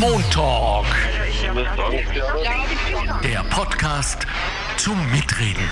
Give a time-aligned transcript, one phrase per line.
[0.00, 0.86] Montalk.
[3.22, 4.26] Der Podcast
[4.76, 5.68] zum Mitreden.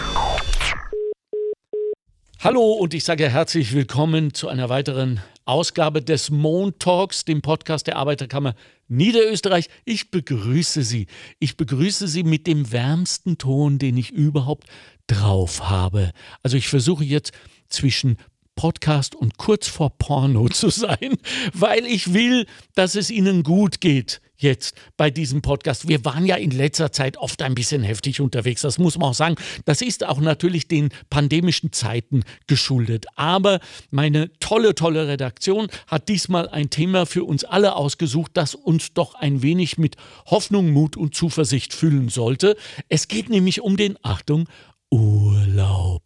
[2.40, 7.96] Hallo und ich sage herzlich willkommen zu einer weiteren Ausgabe des Montalks, dem Podcast der
[7.96, 8.54] Arbeiterkammer
[8.88, 9.68] Niederösterreich.
[9.84, 11.06] Ich begrüße Sie.
[11.38, 14.66] Ich begrüße Sie mit dem wärmsten Ton, den ich überhaupt
[15.06, 16.10] drauf habe.
[16.42, 17.32] Also ich versuche jetzt
[17.68, 18.18] zwischen
[18.60, 21.16] Podcast und kurz vor Porno zu sein,
[21.54, 22.44] weil ich will,
[22.74, 25.88] dass es Ihnen gut geht jetzt bei diesem Podcast.
[25.88, 29.14] Wir waren ja in letzter Zeit oft ein bisschen heftig unterwegs, das muss man auch
[29.14, 29.36] sagen.
[29.64, 33.06] Das ist auch natürlich den pandemischen Zeiten geschuldet.
[33.16, 38.92] Aber meine tolle, tolle Redaktion hat diesmal ein Thema für uns alle ausgesucht, das uns
[38.92, 42.56] doch ein wenig mit Hoffnung, Mut und Zuversicht füllen sollte.
[42.90, 44.48] Es geht nämlich um den, Achtung,
[44.90, 46.02] Urlaub,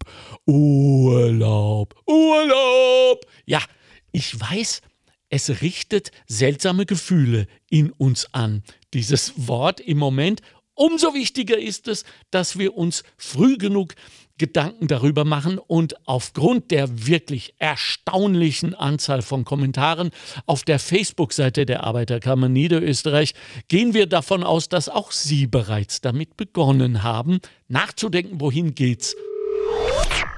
[0.46, 3.26] Urlaub, Urlaub.
[3.46, 3.60] Ja,
[4.12, 4.82] ich weiß,
[5.30, 8.62] es richtet seltsame Gefühle in uns an.
[8.92, 10.42] Dieses Wort im Moment.
[10.74, 13.94] Umso wichtiger ist es, dass wir uns früh genug
[14.36, 20.10] Gedanken darüber machen und aufgrund der wirklich erstaunlichen Anzahl von Kommentaren
[20.46, 23.34] auf der Facebook-Seite der Arbeiterkammer Niederösterreich
[23.68, 29.14] gehen wir davon aus, dass auch Sie bereits damit begonnen haben, nachzudenken, wohin geht's.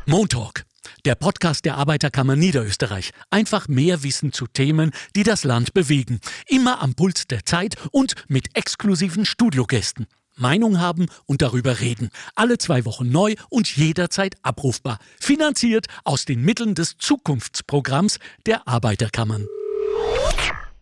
[0.08, 0.66] Montalk,
[1.04, 3.10] der Podcast der Arbeiterkammer Niederösterreich.
[3.30, 6.20] Einfach mehr Wissen zu Themen, die das Land bewegen.
[6.46, 10.06] Immer am Puls der Zeit und mit exklusiven Studiogästen.
[10.36, 12.10] Meinung haben und darüber reden.
[12.36, 15.00] Alle zwei Wochen neu und jederzeit abrufbar.
[15.18, 19.44] Finanziert aus den Mitteln des Zukunftsprogramms der Arbeiterkammern.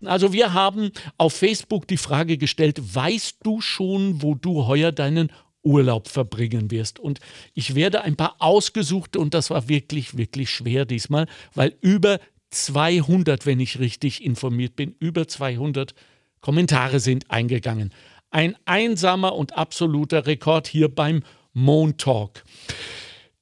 [0.05, 5.33] Also wir haben auf Facebook die Frage gestellt, weißt du schon, wo du heuer deinen
[5.65, 6.99] Urlaub verbringen wirst?
[6.99, 7.21] Und
[7.55, 12.21] ich werde ein paar ausgesuchte, und das war wirklich, wirklich schwer diesmal, weil über
[12.51, 15.95] 200, wenn ich richtig informiert bin, über 200
[16.41, 17.93] Kommentare sind eingegangen.
[18.31, 22.45] Ein einsamer und absoluter Rekord hier beim Montalk.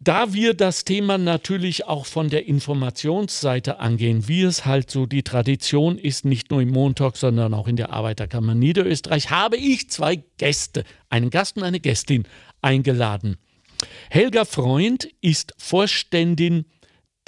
[0.04, 5.22] Da wir das Thema natürlich auch von der Informationsseite angehen, wie es halt so die
[5.22, 10.24] Tradition ist, nicht nur im Montalk, sondern auch in der Arbeiterkammer Niederösterreich, habe ich zwei
[10.38, 12.24] Gäste, einen Gast und eine Gästin
[12.62, 13.36] eingeladen.
[14.10, 16.64] Helga Freund ist Vorständin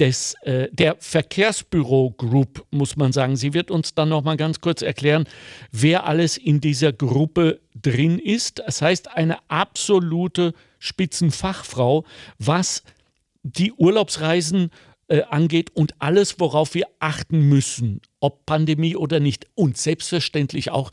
[0.00, 3.36] des, äh, der Verkehrsbüro Group, muss man sagen.
[3.36, 5.28] Sie wird uns dann noch mal ganz kurz erklären,
[5.70, 8.58] wer alles in dieser Gruppe drin ist.
[8.66, 12.04] Das heißt, eine absolute Spitzenfachfrau,
[12.38, 12.82] was
[13.42, 14.70] die Urlaubsreisen
[15.08, 19.46] äh, angeht und alles, worauf wir achten müssen, ob Pandemie oder nicht.
[19.54, 20.92] Und selbstverständlich auch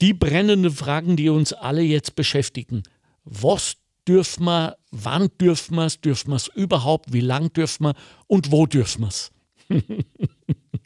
[0.00, 2.82] die brennenden Fragen, die uns alle jetzt beschäftigen.
[3.24, 3.76] Was
[4.08, 7.94] dürfen wir, wann dürfen wir es, dürfen wir es überhaupt, wie lang dürfen wir
[8.26, 9.30] und wo dürfen wir es?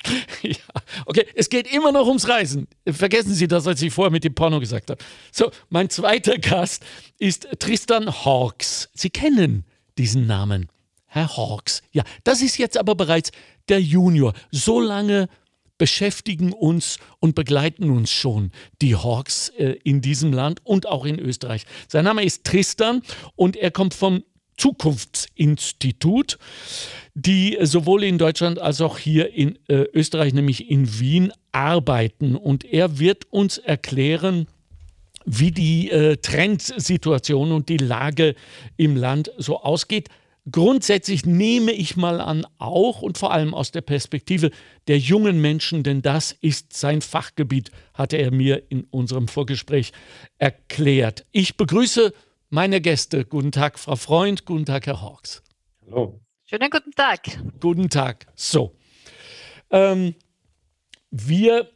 [0.42, 0.56] ja,
[1.06, 2.68] okay, es geht immer noch ums Reisen.
[2.86, 5.02] Vergessen Sie das, was ich vorher mit dem Porno gesagt habe.
[5.32, 6.84] So, mein zweiter Gast
[7.18, 8.90] ist Tristan Hawks.
[8.94, 9.64] Sie kennen
[9.98, 10.68] diesen Namen.
[11.06, 11.82] Herr Hawks.
[11.92, 13.30] Ja, das ist jetzt aber bereits
[13.68, 14.34] der Junior.
[14.50, 15.28] So lange
[15.78, 18.50] beschäftigen uns und begleiten uns schon
[18.80, 21.66] die Hawks äh, in diesem Land und auch in Österreich.
[21.88, 23.02] Sein Name ist Tristan
[23.36, 24.24] und er kommt vom
[24.56, 26.38] Zukunftsinstitut,
[27.14, 32.36] die sowohl in Deutschland als auch hier in äh, Österreich, nämlich in Wien, arbeiten.
[32.36, 34.46] Und er wird uns erklären,
[35.24, 38.34] wie die äh, Trendsituation und die Lage
[38.76, 40.08] im Land so ausgeht.
[40.50, 44.50] Grundsätzlich nehme ich mal an, auch und vor allem aus der Perspektive
[44.88, 49.92] der jungen Menschen, denn das ist sein Fachgebiet, hatte er mir in unserem Vorgespräch
[50.36, 51.24] erklärt.
[51.32, 52.12] Ich begrüße
[52.54, 53.24] meine Gäste.
[53.24, 54.46] Guten Tag, Frau Freund.
[54.46, 55.42] Guten Tag, Herr Hawks.
[55.86, 56.20] Hallo.
[56.44, 57.20] Schönen guten Tag.
[57.60, 58.26] Guten Tag.
[58.36, 58.76] So.
[59.70, 60.14] Ähm,
[61.10, 61.68] wir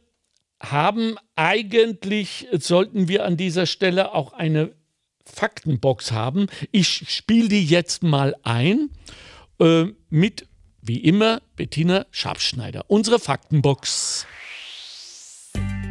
[0.61, 4.71] haben eigentlich, sollten wir an dieser Stelle auch eine
[5.25, 6.47] Faktenbox haben.
[6.71, 8.89] Ich spiele die jetzt mal ein
[9.59, 10.47] äh, mit,
[10.81, 12.85] wie immer, Bettina Schabschneider.
[12.87, 14.25] Unsere Faktenbox.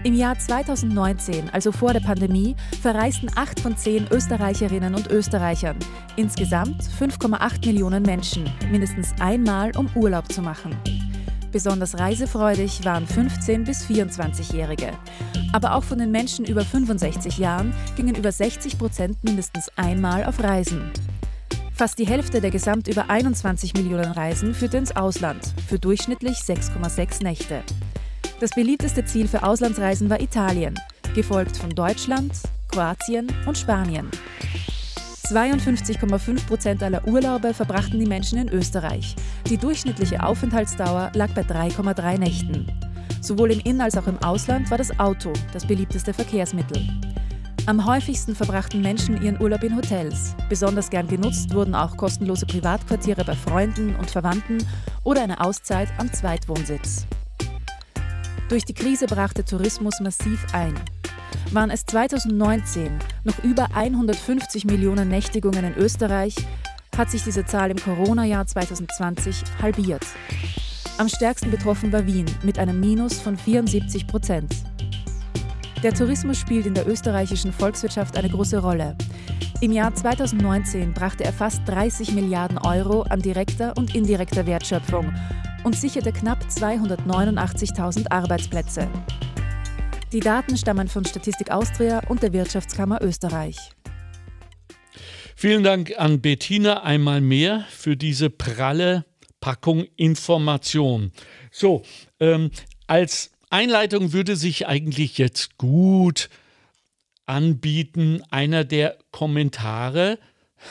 [0.05, 5.77] Im Jahr 2019, also vor der Pandemie, verreisten acht von zehn Österreicherinnen und Österreichern,
[6.15, 10.77] insgesamt 5,8 Millionen Menschen, mindestens einmal, um Urlaub zu machen.
[11.51, 14.93] Besonders reisefreudig waren 15- bis 24-Jährige.
[15.53, 20.43] Aber auch von den Menschen über 65 Jahren gingen über 60 Prozent mindestens einmal auf
[20.43, 20.93] Reisen.
[21.73, 27.23] Fast die Hälfte der gesamt über 21 Millionen Reisen führte ins Ausland, für durchschnittlich 6,6
[27.23, 27.63] Nächte.
[28.41, 30.77] Das beliebteste Ziel für Auslandsreisen war Italien,
[31.13, 32.33] gefolgt von Deutschland,
[32.69, 34.09] Kroatien und Spanien.
[35.27, 39.17] 52,5 Prozent aller Urlaube verbrachten die Menschen in Österreich.
[39.51, 42.67] Die durchschnittliche Aufenthaltsdauer lag bei 3,3 Nächten.
[43.21, 46.89] Sowohl im In- als auch im Ausland war das Auto das beliebteste Verkehrsmittel.
[47.67, 50.37] Am häufigsten verbrachten Menschen ihren Urlaub in Hotels.
[50.49, 54.59] Besonders gern genutzt wurden auch kostenlose Privatquartiere bei Freunden und Verwandten
[55.03, 57.05] oder eine Auszeit am Zweitwohnsitz.
[58.49, 60.75] Durch die Krise brach der Tourismus massiv ein.
[61.53, 62.91] Waren es 2019
[63.25, 66.35] noch über 150 Millionen Nächtigungen in Österreich,
[66.97, 70.05] hat sich diese Zahl im Corona-Jahr 2020 halbiert.
[70.97, 74.55] Am stärksten betroffen war Wien mit einem Minus von 74 Prozent.
[75.83, 78.97] Der Tourismus spielt in der österreichischen Volkswirtschaft eine große Rolle.
[79.61, 85.13] Im Jahr 2019 brachte er fast 30 Milliarden Euro an direkter und indirekter Wertschöpfung
[85.69, 88.89] und sicherte knapp 289.000 Arbeitsplätze.
[90.15, 93.59] Die Daten stammen von Statistik Austria und der Wirtschaftskammer Österreich.
[95.37, 99.05] Vielen Dank an Bettina einmal mehr für diese pralle
[99.41, 101.13] Packung Information.
[101.51, 101.83] So,
[102.19, 102.51] ähm,
[102.87, 106.31] als Einleitung würde sich eigentlich jetzt gut
[107.27, 110.19] anbieten, einer der Kommentare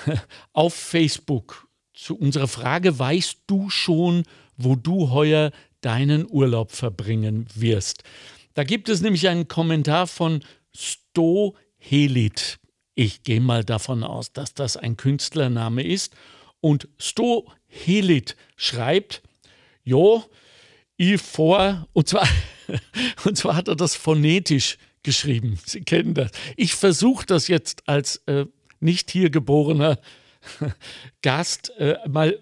[0.53, 4.23] auf Facebook zu unserer Frage, weißt du schon,
[4.57, 5.51] wo du heuer
[5.81, 8.03] deinen Urlaub verbringen wirst?
[8.53, 10.43] Da gibt es nämlich einen Kommentar von
[10.75, 12.59] Sto Helit.
[12.95, 16.15] Ich gehe mal davon aus, dass das ein Künstlername ist.
[16.59, 19.21] Und Sto Helit schreibt,
[19.83, 20.23] jo,
[20.97, 22.27] ich vor, und zwar
[23.25, 25.59] Und zwar hat er das phonetisch geschrieben.
[25.65, 26.31] Sie kennen das.
[26.55, 28.45] Ich versuche das jetzt als äh,
[28.79, 29.99] nicht hier geborener
[31.21, 32.39] Gast äh, mal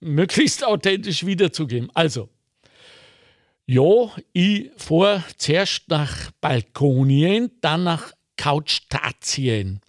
[0.00, 1.90] möglichst authentisch wiederzugeben.
[1.94, 2.28] Also,
[3.68, 9.80] Jo, ich fuhr zuerst nach Balkonien, dann nach Couchtatien.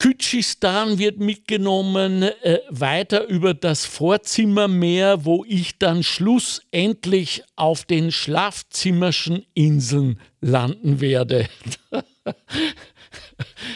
[0.00, 9.46] Kütschistan wird mitgenommen, äh, weiter über das Vorzimmermeer, wo ich dann schlussendlich auf den Schlafzimmerschen
[9.54, 11.48] Inseln landen werde.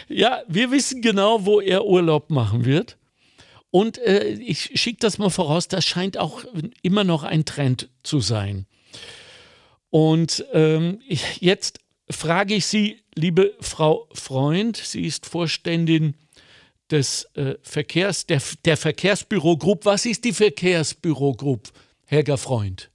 [0.09, 2.97] ja, wir wissen genau, wo er Urlaub machen wird.
[3.75, 6.45] Und äh, ich schicke das mal voraus, das scheint auch
[6.83, 8.67] immer noch ein Trend zu sein.
[9.91, 11.01] Und ähm,
[11.41, 16.15] jetzt frage ich Sie, liebe Frau Freund, sie ist Vorständin
[16.89, 19.87] des äh, Verkehrs, der, der Verkehrsbüro Group.
[19.87, 21.73] Was ist die Verkehrsbüro Group,
[22.07, 22.93] Helga Freund?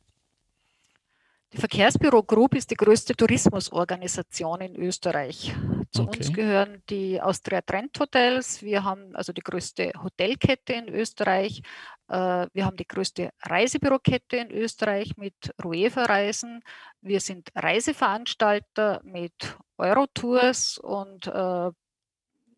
[1.52, 5.54] Die Verkehrsbüro Group ist die größte Tourismusorganisation in Österreich.
[5.92, 6.18] Zu okay.
[6.18, 8.62] uns gehören die Austria Trend Hotels.
[8.62, 11.64] Wir haben also die größte Hotelkette in Österreich.
[12.08, 15.34] Äh, wir haben die größte Reisebürokette in Österreich mit
[15.64, 16.62] Rueva Reisen.
[17.02, 19.34] Wir sind Reiseveranstalter mit
[19.78, 21.72] Eurotours und äh,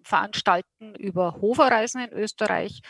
[0.03, 2.81] veranstalten über Hoferreisen in Österreich.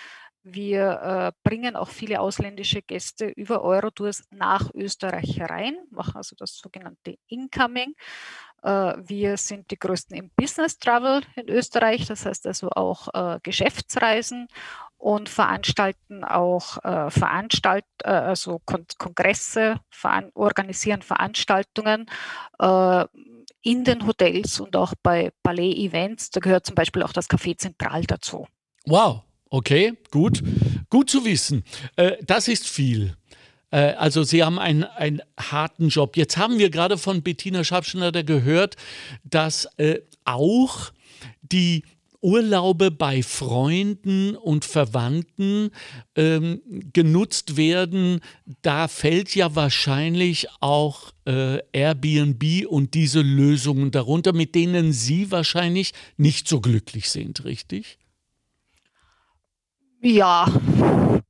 [0.44, 6.58] Wir äh, bringen auch viele ausländische Gäste über Eurotours nach Österreich herein, machen also das
[6.58, 7.94] sogenannte Incoming.
[8.64, 13.40] Äh, wir sind die größten im Business Travel in Österreich, das heißt also auch äh,
[13.44, 14.48] Geschäftsreisen
[14.98, 22.06] und veranstalten auch äh, Veranstalt, äh, also Kon Kongresse, veran organisieren Veranstaltungen
[22.60, 23.06] äh,
[23.64, 26.32] in den Hotels und auch bei Ballet-Events.
[26.32, 28.48] Da gehört zum Beispiel auch das Café Zentral dazu.
[28.86, 29.24] Wow,
[29.54, 30.42] Okay, gut.
[30.90, 31.64] Gut zu wissen.
[31.98, 33.18] Äh, das ist viel.
[33.72, 36.16] Äh, also Sie haben einen, einen harten Job.
[36.18, 38.76] Jetzt haben wir gerade von Bettina Schabschneider gehört,
[39.24, 40.92] dass äh, auch
[41.42, 41.84] die
[42.22, 45.72] Urlaube bei Freunden und Verwandten
[46.16, 46.62] ähm,
[46.94, 48.22] genutzt werden,
[48.62, 55.94] da fällt ja wahrscheinlich auch äh, Airbnb und diese Lösungen darunter, mit denen Sie wahrscheinlich
[56.18, 57.98] nicht so glücklich sind, richtig?
[60.02, 60.48] Ja,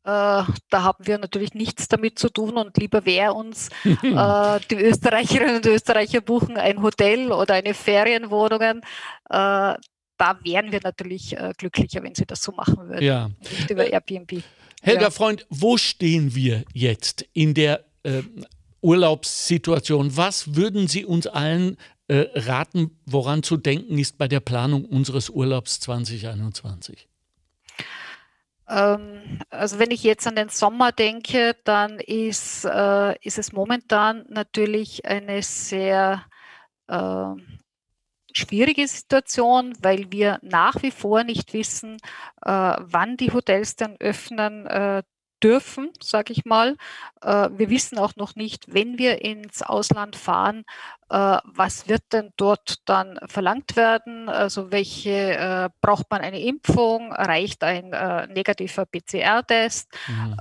[0.03, 4.75] äh, da haben wir natürlich nichts damit zu tun und lieber wäre uns, äh, die
[4.75, 8.81] Österreicherinnen und Österreicher buchen ein Hotel oder eine Ferienwohnungen.
[9.29, 9.75] Äh,
[10.17, 13.03] da wären wir natürlich äh, glücklicher, wenn sie das so machen würden.
[13.03, 13.29] Ja.
[13.41, 14.43] Nicht über Airbnb.
[14.81, 15.09] Helga ja.
[15.11, 18.23] Freund, wo stehen wir jetzt in der äh,
[18.81, 20.15] Urlaubssituation?
[20.17, 25.29] Was würden Sie uns allen äh, raten, woran zu denken ist bei der Planung unseres
[25.29, 27.07] Urlaubs 2021?
[28.71, 34.25] Ähm, also wenn ich jetzt an den Sommer denke, dann ist, äh, ist es momentan
[34.29, 36.25] natürlich eine sehr
[36.87, 37.33] äh,
[38.33, 41.97] schwierige Situation, weil wir nach wie vor nicht wissen,
[42.43, 44.67] äh, wann die Hotels dann öffnen.
[45.43, 46.77] Dürfen, sage ich mal.
[47.21, 50.65] Äh, wir wissen auch noch nicht, wenn wir ins Ausland fahren,
[51.09, 54.29] äh, was wird denn dort dann verlangt werden?
[54.29, 57.11] Also welche äh, braucht man eine Impfung?
[57.11, 57.89] Reicht ein
[58.33, 59.89] negativer PCR-Test?
[60.07, 60.37] Mhm.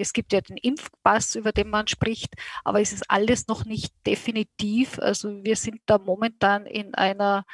[0.00, 2.34] es gibt ja den Impfpass, über den man spricht,
[2.64, 4.98] aber es ist alles noch nicht definitiv.
[4.98, 7.44] Also wir sind da momentan in einer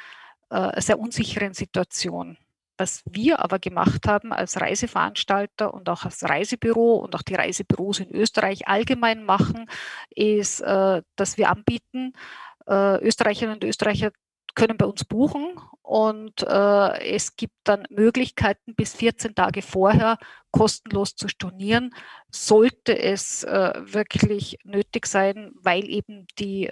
[0.77, 2.37] sehr unsicheren Situation.
[2.79, 7.99] Was wir aber gemacht haben als Reiseveranstalter und auch als Reisebüro und auch die Reisebüros
[7.99, 9.69] in Österreich allgemein machen,
[10.11, 12.13] ist, äh, dass wir anbieten,
[12.67, 14.11] äh, Österreicherinnen und Österreicher
[14.55, 20.17] können bei uns buchen und äh, es gibt dann Möglichkeiten, bis 14 Tage vorher
[20.51, 21.93] kostenlos zu stornieren,
[22.31, 26.69] sollte es wirklich nötig sein, weil eben die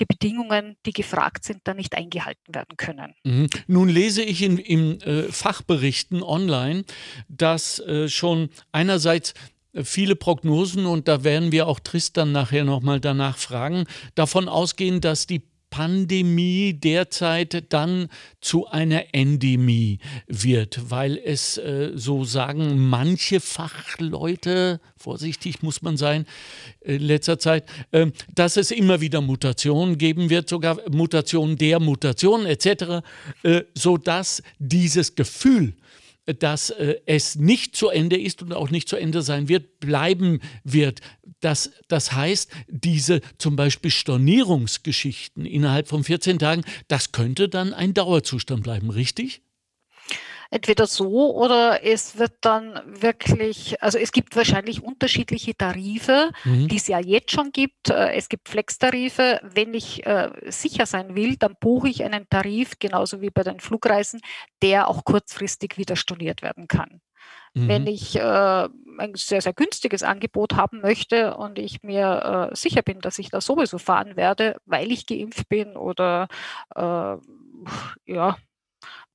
[0.00, 3.14] die Bedingungen, die gefragt sind, dann nicht eingehalten werden können.
[3.24, 3.48] Mhm.
[3.66, 6.84] Nun lese ich in, in äh, Fachberichten online,
[7.28, 9.34] dass äh, schon einerseits
[9.82, 15.26] viele Prognosen, und da werden wir auch Tristan nachher nochmal danach fragen, davon ausgehen, dass
[15.26, 15.42] die
[15.74, 18.08] Pandemie derzeit dann
[18.40, 26.26] zu einer Endemie wird, weil es, äh, so sagen manche Fachleute, vorsichtig muss man sein,
[26.80, 32.46] in letzter Zeit, äh, dass es immer wieder Mutationen geben wird, sogar Mutationen der Mutationen
[32.46, 33.02] etc.,
[33.42, 35.74] äh, sodass dieses Gefühl,
[36.26, 40.40] dass äh, es nicht zu Ende ist und auch nicht zu Ende sein wird, bleiben
[40.64, 41.00] wird.
[41.40, 47.94] Das, das heißt, diese zum Beispiel Stornierungsgeschichten innerhalb von 14 Tagen, das könnte dann ein
[47.94, 49.42] Dauerzustand bleiben, richtig?
[50.54, 56.68] Entweder so oder es wird dann wirklich, also es gibt wahrscheinlich unterschiedliche Tarife, mhm.
[56.68, 57.90] die es ja jetzt schon gibt.
[57.90, 59.40] Äh, es gibt Flex-Tarife.
[59.42, 63.58] Wenn ich äh, sicher sein will, dann buche ich einen Tarif, genauso wie bei den
[63.58, 64.20] Flugreisen,
[64.62, 67.00] der auch kurzfristig wieder storniert werden kann.
[67.54, 67.68] Mhm.
[67.68, 68.68] Wenn ich äh,
[68.98, 73.30] ein sehr, sehr günstiges Angebot haben möchte und ich mir äh, sicher bin, dass ich
[73.30, 76.28] da sowieso fahren werde, weil ich geimpft bin oder
[76.76, 77.16] äh,
[78.06, 78.36] ja,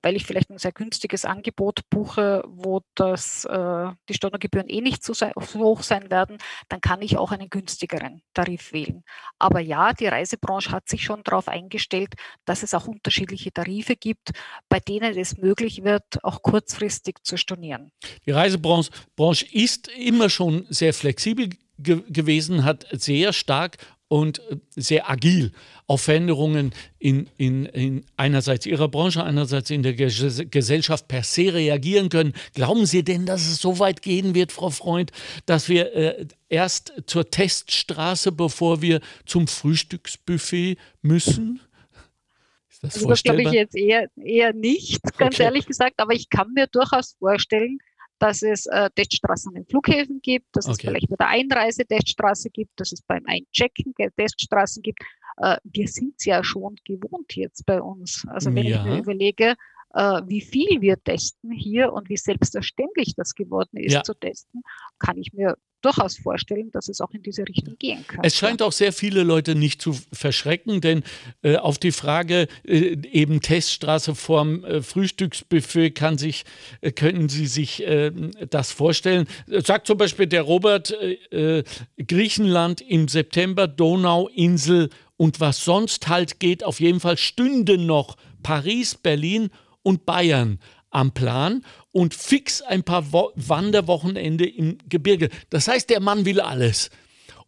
[0.01, 5.03] weil ich vielleicht ein sehr günstiges Angebot buche, wo das, äh, die Stornogebühren eh nicht
[5.03, 6.37] so, sein, so, hoch sein werden,
[6.69, 9.03] dann kann ich auch einen günstigeren Tarif wählen.
[9.37, 12.13] Aber ja, die Reisebranche hat sich schon darauf eingestellt,
[12.45, 14.31] dass es auch unterschiedliche Tarife gibt,
[14.69, 17.91] bei denen es möglich wird, auch kurzfristig zu stornieren.
[18.25, 23.77] Die Reisebranche ist immer schon sehr flexibel ge gewesen, hat sehr stark
[24.09, 25.53] und äh, sehr agil
[25.87, 32.09] auf Veränderungen in, in, in einerseits ihrer Branche, einerseits in der Gesellschaft per se reagieren
[32.09, 32.33] können.
[32.53, 35.11] Glauben Sie denn, dass es so weit gehen wird, Frau Freund,
[35.45, 41.61] dass wir äh, erst zur Teststraße, bevor wir zum Frühstücksbuffet müssen?
[42.69, 45.43] Ist das, also das glaube ich jetzt eher, eher nicht, ganz okay.
[45.43, 47.79] ehrlich gesagt, aber ich kann mir durchaus vorstellen,
[48.19, 50.73] dass es äh, Teststraßen an den Flughäfen gibt, dass okay.
[50.73, 54.99] es vielleicht bei der Einreise Teststraße gibt, dass es beim Einchecken Teststraßen gibt.
[55.37, 58.25] Äh, wir sind es ja schon gewohnt jetzt bei uns.
[58.29, 58.77] Also wenn ja.
[58.77, 59.55] ich mir überlege,
[59.93, 64.03] äh, wie viel wir testen hier und wie selbstverständlich das geworden ist ja.
[64.03, 64.61] zu testen,
[64.99, 68.19] kann ich mir durchaus vorstellen, dass es auch in diese Richtung gehen kann.
[68.23, 71.03] Es scheint auch sehr viele Leute nicht zu verschrecken, denn
[71.41, 76.43] äh, auf die Frage äh, eben Teststraße vorm äh, Frühstücksbuffet kann sich,
[76.81, 78.11] äh, können Sie sich äh,
[78.49, 79.27] das vorstellen.
[79.47, 80.91] Sagt zum Beispiel der Robert
[81.31, 81.63] äh,
[81.97, 88.95] Griechenland im September, Donauinsel und was sonst halt geht, auf jeden Fall stünden noch Paris,
[88.95, 89.49] Berlin
[89.83, 90.59] und Bayern
[90.91, 95.29] am Plan und fix ein paar Wo Wanderwochenende im Gebirge.
[95.49, 96.89] Das heißt, der Mann will alles.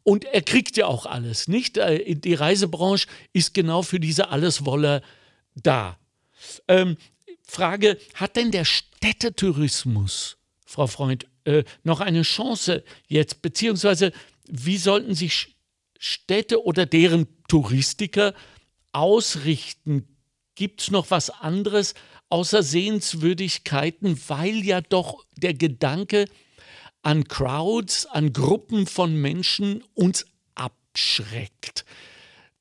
[0.03, 1.77] Und er kriegt ja auch alles, nicht?
[1.77, 5.01] Äh, die Reisebranche ist genau für diese Alleswoller
[5.55, 5.97] da.
[6.67, 6.97] Ähm,
[7.43, 13.41] Frage, hat denn der Städtetourismus, Frau Freund, äh, noch eine Chance jetzt?
[13.41, 14.11] Beziehungsweise,
[14.47, 15.55] wie sollten sich
[15.99, 18.33] Städte oder deren Touristiker
[18.91, 20.07] ausrichten?
[20.55, 21.93] Gibt es noch was anderes
[22.31, 26.25] außer Sehenswürdigkeiten, weil ja doch der Gedanke
[27.01, 31.85] an Crowds, an Gruppen von Menschen uns abschreckt.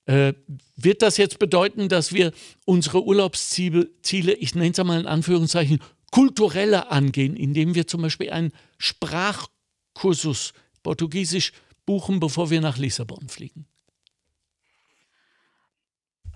[0.06, 0.34] Äh,
[0.76, 2.32] wird das jetzt bedeuten, dass wir
[2.64, 8.52] unsere Urlaubsziele, ich nenne es einmal in Anführungszeichen, kultureller angehen, indem wir zum Beispiel einen
[8.78, 11.52] Sprachkursus Portugiesisch
[11.86, 13.66] buchen, bevor wir nach Lissabon fliegen?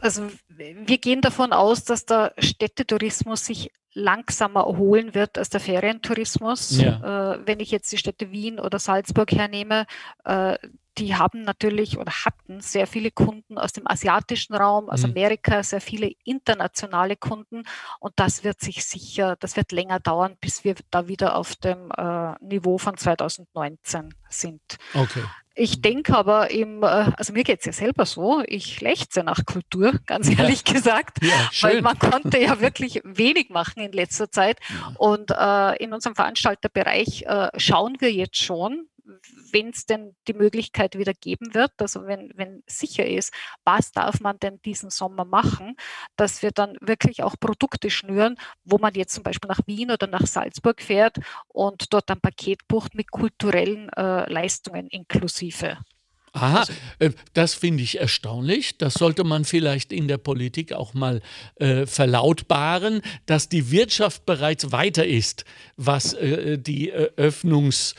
[0.05, 6.79] Also wir gehen davon aus, dass der Städtetourismus sich langsamer erholen wird als der Ferientourismus.
[6.79, 7.37] Ja.
[7.37, 9.87] Äh, wenn ich jetzt die Städte Wien oder Salzburg hernehme,
[10.27, 10.59] äh,
[10.99, 15.11] die haben natürlich oder hatten sehr viele Kunden aus dem asiatischen Raum, aus mhm.
[15.11, 17.65] Amerika, sehr viele internationale Kunden.
[18.01, 21.91] Und das wird sich sicher, das wird länger dauern, bis wir da wieder auf dem
[21.97, 24.63] äh, Niveau von 2019 sind.
[24.95, 25.25] Okay.
[25.57, 29.45] Ich denke aber im, äh, also mir geht es ja selber so, ich lechze nach
[29.47, 34.59] Kultur, ganz ehrlich gesagt, ja, weil man konnte ja wirklich wenig machen in letzter Zeit.
[34.97, 38.89] Und äh, in unserem Veranstalterbereich äh, schauen wir jetzt schon,
[39.53, 43.33] wenn es denn die Möglichkeit wieder geben wird, also wenn, wenn sicher ist,
[43.65, 45.77] was darf man denn diesen Sommer machen,
[46.17, 50.07] dass wir dann wirklich auch Produkte schnüren, wo man jetzt zum Beispiel nach Wien oder
[50.07, 51.19] nach Salzburg fährt
[51.49, 55.79] und dort ein Paket bucht mit kulturellen äh, Leistungen inklusive.
[56.33, 58.77] Aha, also, äh, das finde ich erstaunlich.
[58.79, 61.23] Das sollte man vielleicht in der Politik auch mal
[61.57, 65.45] äh, verlautbaren, dass die Wirtschaft bereits weiter ist,
[65.77, 67.99] was äh, die äh, Öffnungs- äh,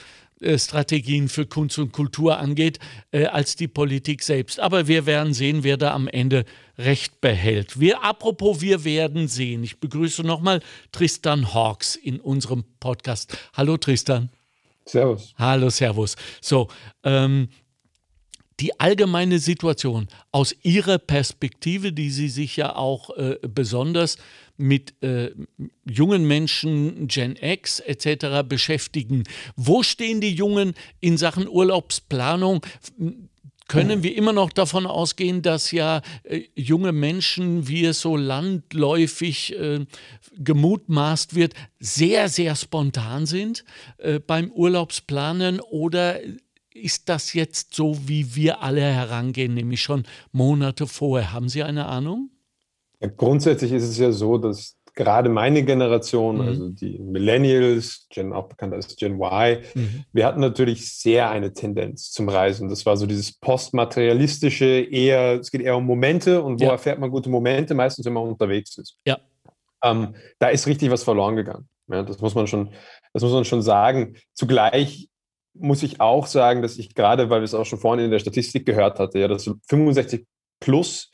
[0.57, 2.79] Strategien für Kunst und Kultur angeht,
[3.11, 4.59] äh, als die Politik selbst.
[4.59, 6.45] Aber wir werden sehen, wer da am Ende
[6.77, 7.79] Recht behält.
[7.79, 9.63] Wir, apropos, wir werden sehen.
[9.63, 10.61] Ich begrüße nochmal
[10.91, 13.37] Tristan Hawks in unserem Podcast.
[13.53, 14.29] Hallo Tristan.
[14.85, 15.33] Servus.
[15.37, 16.15] Hallo, Servus.
[16.41, 16.67] So,
[17.03, 17.47] ähm,
[18.59, 24.17] die allgemeine Situation aus Ihrer Perspektive, die Sie sich ja auch äh, besonders
[24.57, 25.31] mit äh,
[25.83, 28.47] jungen Menschen, Gen X etc.
[28.47, 29.23] beschäftigen.
[29.55, 32.61] Wo stehen die Jungen in Sachen Urlaubsplanung?
[33.67, 39.57] können wir immer noch davon ausgehen, dass ja äh, junge Menschen, wie es so landläufig
[39.57, 39.85] äh,
[40.37, 43.65] gemutmaßt wird, sehr, sehr spontan sind
[43.97, 46.19] äh, beim Urlaubsplanen oder
[46.75, 51.31] ist das jetzt so, wie wir alle herangehen, nämlich schon Monate vorher?
[51.31, 52.29] Haben Sie eine Ahnung?
[52.99, 56.41] Ja, grundsätzlich ist es ja so, dass gerade meine Generation, mhm.
[56.41, 60.05] also die Millennials, Gen, auch bekannt als Gen Y, mhm.
[60.11, 62.69] wir hatten natürlich sehr eine Tendenz zum Reisen.
[62.69, 66.71] Das war so dieses postmaterialistische, eher, es geht eher um Momente und wo ja.
[66.71, 68.97] erfährt man gute Momente, meistens wenn man unterwegs ist.
[69.05, 69.19] Ja.
[69.83, 71.67] Ähm, da ist richtig was verloren gegangen.
[71.87, 72.71] Ja, das muss man schon,
[73.13, 74.15] das muss man schon sagen.
[74.33, 75.09] Zugleich
[75.57, 78.19] muss ich auch sagen, dass ich gerade, weil wir es auch schon vorhin in der
[78.19, 80.25] Statistik gehört hatte, ja, dass 65
[80.59, 81.09] plus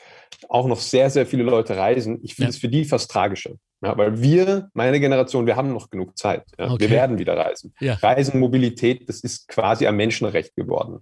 [0.49, 2.19] auch noch sehr, sehr viele Leute reisen.
[2.23, 2.61] Ich finde es ja.
[2.61, 3.51] für die fast tragischer.
[3.83, 6.43] Ja, weil wir, meine Generation, wir haben noch genug Zeit.
[6.59, 6.69] Ja.
[6.69, 6.81] Okay.
[6.81, 7.73] Wir werden wieder reisen.
[7.81, 10.99] Reisen, Mobilität, das ist quasi ein Menschenrecht geworden.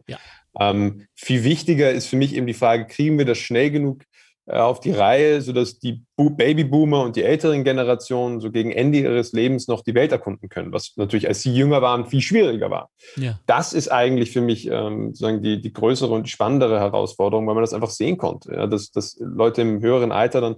[0.60, 4.04] Ähm, viel wichtiger ist für mich eben die Frage, kriegen wir das schnell genug
[4.50, 9.68] auf die Reihe, sodass die Babyboomer und die älteren Generationen so gegen Ende ihres Lebens
[9.68, 12.90] noch die Welt erkunden können, was natürlich, als sie jünger waren, viel schwieriger war.
[13.16, 13.40] Ja.
[13.46, 17.64] Das ist eigentlich für mich ähm, sozusagen die, die größere und spannendere Herausforderung, weil man
[17.64, 20.56] das einfach sehen konnte, ja, dass, dass Leute im höheren Alter dann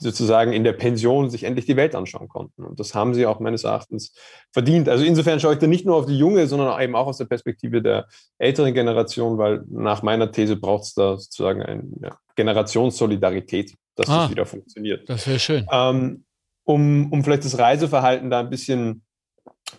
[0.00, 2.64] sozusagen in der Pension sich endlich die Welt anschauen konnten.
[2.64, 4.12] Und das haben sie auch meines Erachtens
[4.52, 4.88] verdient.
[4.88, 7.24] Also insofern schaue ich da nicht nur auf die junge, sondern eben auch aus der
[7.24, 8.06] Perspektive der
[8.38, 14.30] älteren Generation, weil nach meiner These braucht es da sozusagen eine Generationssolidarität, dass ah, das
[14.30, 15.08] wieder funktioniert.
[15.08, 15.66] Das wäre schön.
[15.72, 16.24] Ähm,
[16.64, 19.02] um, um vielleicht das Reiseverhalten da ein bisschen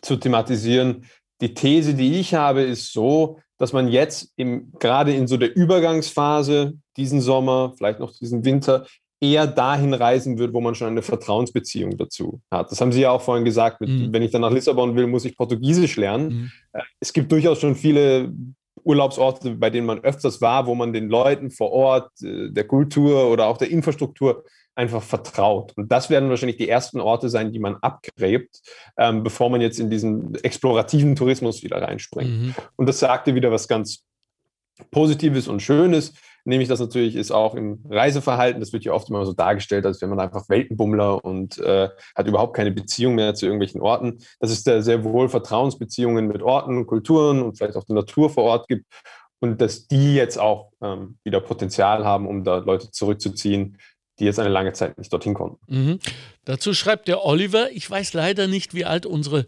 [0.02, 1.06] zu thematisieren.
[1.40, 5.56] Die These, die ich habe, ist so, dass man jetzt im, gerade in so der
[5.56, 8.86] Übergangsphase diesen Sommer, vielleicht noch diesen Winter,
[9.22, 12.72] eher dahin reisen wird, wo man schon eine Vertrauensbeziehung dazu hat.
[12.72, 13.82] Das haben Sie ja auch vorhin gesagt.
[13.82, 14.14] Mit, mhm.
[14.14, 16.30] Wenn ich dann nach Lissabon will, muss ich Portugiesisch lernen.
[16.30, 16.52] Mhm.
[16.74, 18.32] Äh, es gibt durchaus schon viele
[18.84, 23.30] Urlaubsorte, bei denen man öfters war, wo man den Leuten vor Ort, äh, der Kultur
[23.30, 25.74] oder auch der Infrastruktur einfach vertraut.
[25.76, 28.62] Und das werden wahrscheinlich die ersten Orte sein, die man abgräbt,
[28.98, 32.32] ähm, bevor man jetzt in diesen explorativen Tourismus wieder reinspringt.
[32.32, 32.56] Mhm.
[32.78, 34.06] Und das sagte wieder was ganz
[34.92, 36.14] Positives und Schönes
[36.50, 40.02] nämlich das natürlich ist auch im Reiseverhalten, das wird ja oft immer so dargestellt, als
[40.02, 44.20] wenn man einfach Weltenbummler und äh, hat überhaupt keine Beziehung mehr zu irgendwelchen Orten.
[44.40, 48.44] Dass es da sehr wohl Vertrauensbeziehungen mit Orten, Kulturen und vielleicht auch der Natur vor
[48.44, 48.86] Ort gibt
[49.40, 53.78] und dass die jetzt auch ähm, wieder Potenzial haben, um da Leute zurückzuziehen,
[54.20, 55.60] die jetzt eine lange Zeit nicht dorthin konnten.
[55.68, 56.00] Mhm.
[56.44, 59.46] Dazu schreibt der Oliver, ich weiß leider nicht, wie alt unsere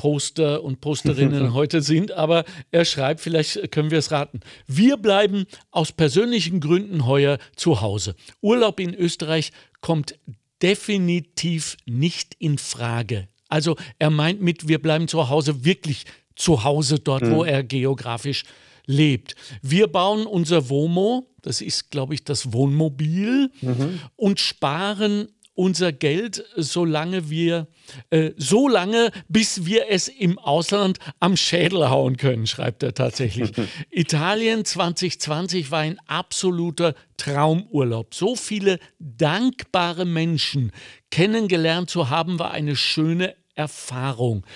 [0.00, 4.40] Poster und Posterinnen heute sind, aber er schreibt, vielleicht können wir es raten.
[4.66, 8.16] Wir bleiben aus persönlichen Gründen heuer zu Hause.
[8.40, 10.18] Urlaub in Österreich kommt
[10.62, 13.28] definitiv nicht in Frage.
[13.50, 17.32] Also er meint mit, wir bleiben zu Hause wirklich zu Hause dort, mhm.
[17.32, 18.44] wo er geografisch
[18.86, 19.34] lebt.
[19.60, 24.00] Wir bauen unser Womo, das ist, glaube ich, das Wohnmobil, mhm.
[24.16, 25.28] und sparen
[25.60, 27.66] unser Geld, solange wir,
[28.08, 33.52] äh, so lange, bis wir es im Ausland am Schädel hauen können, schreibt er tatsächlich.
[33.90, 38.14] Italien 2020 war ein absoluter Traumurlaub.
[38.14, 40.72] So viele dankbare Menschen
[41.10, 44.46] kennengelernt zu haben, war eine schöne Erfahrung.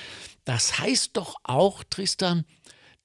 [0.46, 2.46] Das heißt doch auch, Tristan,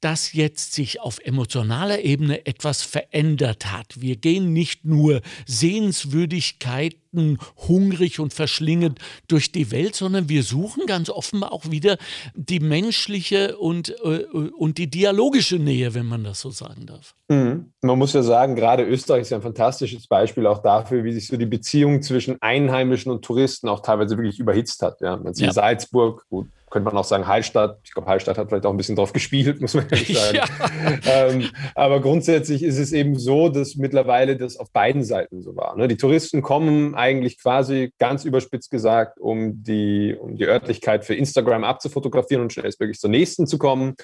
[0.01, 4.01] dass jetzt sich auf emotionaler Ebene etwas verändert hat.
[4.01, 11.09] Wir gehen nicht nur Sehenswürdigkeiten hungrig und verschlingend durch die Welt, sondern wir suchen ganz
[11.09, 11.97] offenbar auch wieder
[12.35, 14.25] die menschliche und, äh,
[14.57, 17.15] und die dialogische Nähe, wenn man das so sagen darf.
[17.29, 17.71] Mhm.
[17.81, 21.27] Man muss ja sagen, gerade Österreich ist ja ein fantastisches Beispiel auch dafür, wie sich
[21.27, 25.01] so die Beziehung zwischen Einheimischen und Touristen auch teilweise wirklich überhitzt hat.
[25.01, 25.53] Ja, man sieht ja.
[25.53, 27.79] Salzburg, gut, könnte man auch sagen Hallstatt.
[27.84, 30.38] Ich glaube, Hallstatt hat vielleicht auch ein bisschen drauf gespielt, muss man ehrlich sagen.
[30.38, 31.27] Ja.
[31.27, 35.75] Ähm, aber grundsätzlich ist es eben so, dass mittlerweile das auf beiden Seiten so war.
[35.75, 35.88] Ne?
[35.88, 41.63] Die Touristen kommen eigentlich quasi ganz überspitzt gesagt, um die, um die Örtlichkeit für Instagram
[41.63, 43.95] abzufotografieren und schnellstmöglich zur nächsten zu kommen.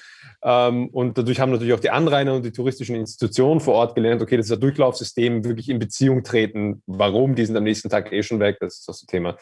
[0.42, 4.22] Ähm, und dadurch haben natürlich auch die Anrainer und die touristischen Institutionen vor Ort gelernt,
[4.22, 6.82] okay, das ist ein Durchlaufsystem, wirklich in Beziehung treten.
[6.86, 7.34] Warum?
[7.34, 8.58] Die sind am nächsten Tag eh schon weg.
[8.60, 9.36] Das ist das Thema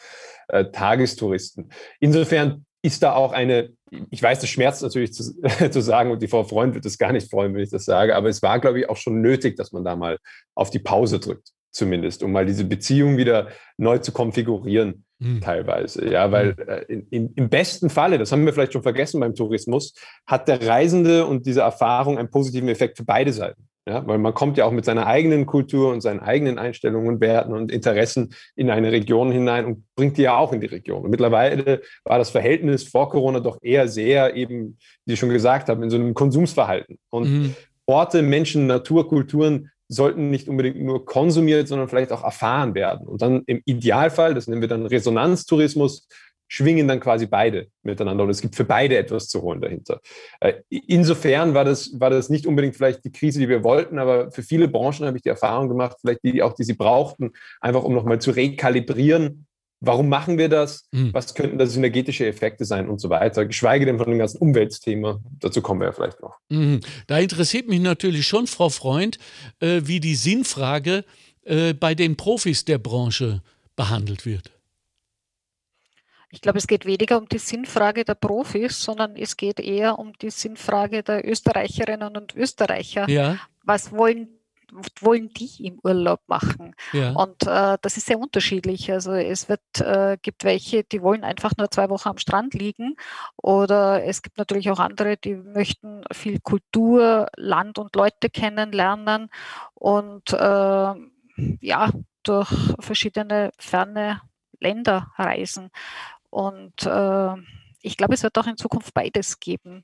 [0.47, 1.69] äh, Tagestouristen.
[1.99, 3.71] Insofern ist da auch eine,
[4.11, 5.23] ich weiß, das schmerzt natürlich zu,
[5.71, 8.15] zu, sagen und die Frau Freund wird es gar nicht freuen, wenn ich das sage,
[8.15, 10.19] aber es war, glaube ich, auch schon nötig, dass man da mal
[10.53, 15.41] auf die Pause drückt, zumindest, um mal diese Beziehung wieder neu zu konfigurieren, mhm.
[15.41, 16.07] teilweise.
[16.09, 16.67] Ja, weil hm.
[16.69, 19.93] äh, in, in, im besten Falle, das haben wir vielleicht schon vergessen beim Tourismus,
[20.27, 23.67] hat der Reisende und diese Erfahrung einen positiven Effekt für beide Seiten.
[23.87, 27.53] Ja, weil man kommt ja auch mit seiner eigenen Kultur und seinen eigenen Einstellungen Werten
[27.53, 31.03] und Interessen in eine Region hinein und bringt die ja auch in die Region.
[31.03, 35.69] Und mittlerweile war das Verhältnis vor Corona doch eher sehr eben, wie Sie schon gesagt
[35.69, 36.97] haben, in so einem Konsumsverhalten.
[37.11, 37.55] Und mhm.
[37.85, 43.07] Orte, Menschen, Natur, Kulturen sollten nicht unbedingt nur konsumiert, sondern vielleicht auch erfahren werden.
[43.07, 46.07] Und dann im Idealfall, das nennen wir dann Resonanztourismus,
[46.47, 49.99] schwingen dann quasi beide miteinander und es gibt für beide etwas zu holen dahinter.
[50.39, 54.31] Äh, insofern war das, war das nicht unbedingt vielleicht die Krise, die wir wollten, aber
[54.31, 57.31] für viele Branchen habe ich die Erfahrung gemacht, vielleicht die auch, die sie brauchten,
[57.61, 59.47] einfach um nochmal zu rekalibrieren.
[59.81, 60.87] Warum machen wir das?
[60.91, 61.13] Mhm.
[61.13, 63.45] Was könnten da synergetische Effekte sein und so weiter?
[63.45, 65.19] Geschweige denn von dem ganzen Umweltthema.
[65.39, 66.39] Dazu kommen wir ja vielleicht noch.
[66.49, 66.79] Mhm.
[67.07, 69.19] Da interessiert mich natürlich schon, Frau Freund,
[69.59, 71.03] äh, wie die Sinnfrage
[71.43, 73.41] äh, bei den Profis der Branche
[73.75, 74.54] behandelt wird.
[76.35, 80.11] Ich glaube, es geht weniger um die Sinnfrage der Profis, sondern es geht eher um
[80.13, 83.09] die Sinnfrage der Österreicherinnen und Österreicher.
[83.09, 83.37] Ja.
[83.63, 84.27] Was wollen
[84.99, 86.75] wollen die im Urlaub machen?
[86.91, 87.11] Ja.
[87.11, 88.91] Und äh, das ist sehr unterschiedlich.
[88.91, 92.97] Also es wird, äh, gibt welche, die wollen einfach nur zwei Wochen am Strand liegen.
[93.37, 99.29] Oder es gibt natürlich auch andere, die möchten viel Kultur, Land und Leute kennenlernen
[99.75, 100.93] und äh,
[101.61, 101.91] ja,
[102.23, 104.21] durch verschiedene ferne
[104.59, 105.69] Länder reisen.
[106.29, 107.35] Und äh,
[107.81, 109.83] ich glaube, es wird auch in Zukunft beides geben.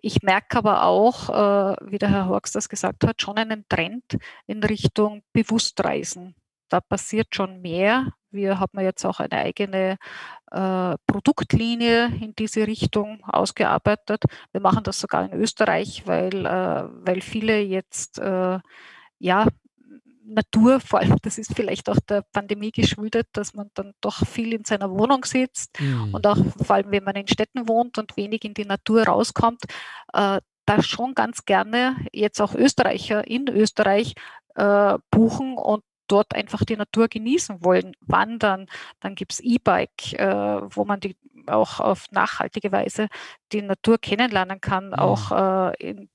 [0.00, 4.18] Ich merke aber auch, äh, wie der Herr Horks das gesagt hat, schon einen Trend
[4.46, 6.36] in Richtung Bewusstreisen.
[6.68, 8.12] Da passiert schon mehr.
[8.30, 9.98] Wir haben jetzt auch eine eigene
[10.52, 14.22] äh, Produktlinie in diese Richtung ausgearbeitet.
[14.52, 18.60] Wir machen das sogar in Österreich, weil, äh, weil viele jetzt äh,
[19.18, 19.48] ja
[20.34, 24.52] Natur, vor allem, das ist vielleicht auch der Pandemie geschuldet, dass man dann doch viel
[24.52, 26.14] in seiner Wohnung sitzt mhm.
[26.14, 29.64] und auch vor allem, wenn man in Städten wohnt und wenig in die Natur rauskommt,
[30.12, 34.14] äh, da schon ganz gerne jetzt auch Österreicher in Österreich
[34.54, 38.66] äh, buchen und dort einfach die Natur genießen wollen, wandern.
[39.00, 41.16] Dann gibt es E-Bike, äh, wo man die
[41.46, 43.08] auch auf nachhaltige Weise
[43.52, 44.94] die Natur kennenlernen kann, mhm.
[44.94, 46.08] auch äh, in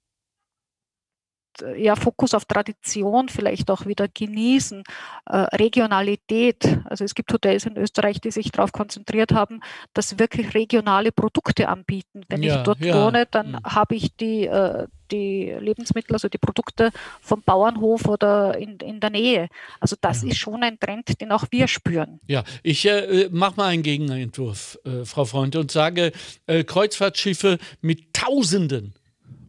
[1.77, 4.83] ja, Fokus auf Tradition vielleicht auch wieder genießen,
[5.25, 6.79] äh, Regionalität.
[6.85, 9.61] Also es gibt Hotels in Österreich, die sich darauf konzentriert haben,
[9.93, 12.23] dass wirklich regionale Produkte anbieten.
[12.29, 12.95] Wenn ja, ich dort ja.
[12.95, 13.63] wohne, dann mhm.
[13.63, 16.91] habe ich die, äh, die Lebensmittel, also die Produkte
[17.21, 19.49] vom Bauernhof oder in, in der Nähe.
[19.79, 20.31] Also das mhm.
[20.31, 22.19] ist schon ein Trend, den auch wir spüren.
[22.27, 26.11] Ja, ich äh, mache mal einen Gegenentwurf, äh, Frau Freund, und sage,
[26.47, 28.93] äh, Kreuzfahrtschiffe mit Tausenden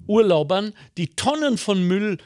[0.07, 2.19] Urlaubern, die Tonnen von Müll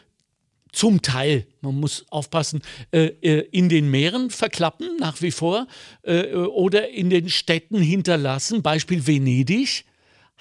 [0.73, 2.63] zum Teil, man muss aufpassen,
[2.93, 5.67] äh, äh, in den Meeren verklappen nach wie vor
[6.03, 9.85] äh, oder in den Städten hinterlassen, Beispiel Venedig,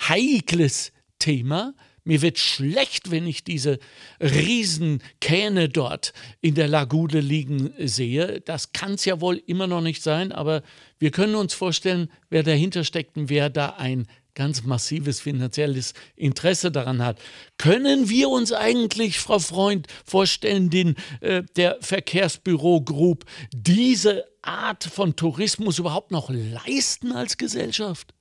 [0.08, 1.74] heikles Thema.
[2.04, 3.78] Mir wird schlecht, wenn ich diese
[4.22, 8.42] Riesenkähne dort in der Lagune liegen sehe.
[8.42, 10.64] Das kann es ja wohl immer noch nicht sein, aber
[10.98, 14.08] wir können uns vorstellen, wer dahinter steckt und wer da ein
[14.40, 17.20] ganz massives finanzielles Interesse daran hat.
[17.58, 25.18] Können wir uns eigentlich, Frau Freund, vorstellen, den, äh, der Verkehrsbüro Group diese Art von
[25.18, 28.14] Tourismus überhaupt noch leisten als Gesellschaft?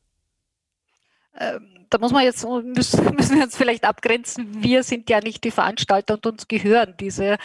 [1.38, 4.62] Ähm, da muss man jetzt müssen, müssen wir uns vielleicht abgrenzen.
[4.62, 7.37] Wir sind ja nicht die Veranstalter und uns gehören diese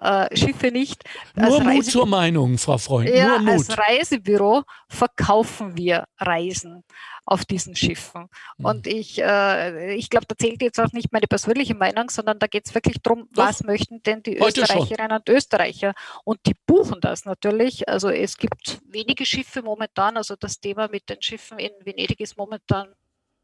[0.00, 1.04] äh, Schiffe nicht.
[1.34, 3.10] Nur Mut zur Meinung, Frau Freund.
[3.10, 3.52] Ja, Nur Mut.
[3.52, 6.84] als Reisebüro verkaufen wir Reisen
[7.28, 8.28] auf diesen Schiffen.
[8.56, 8.64] Mhm.
[8.64, 12.46] Und ich, äh, ich glaube, da zählt jetzt auch nicht meine persönliche Meinung, sondern da
[12.46, 15.18] geht es wirklich darum, was möchten denn die Österreicherinnen schon.
[15.18, 15.92] und Österreicher?
[16.24, 17.86] Und die buchen das natürlich.
[17.88, 22.38] Also es gibt wenige Schiffe momentan, also das Thema mit den Schiffen in Venedig ist
[22.38, 22.88] momentan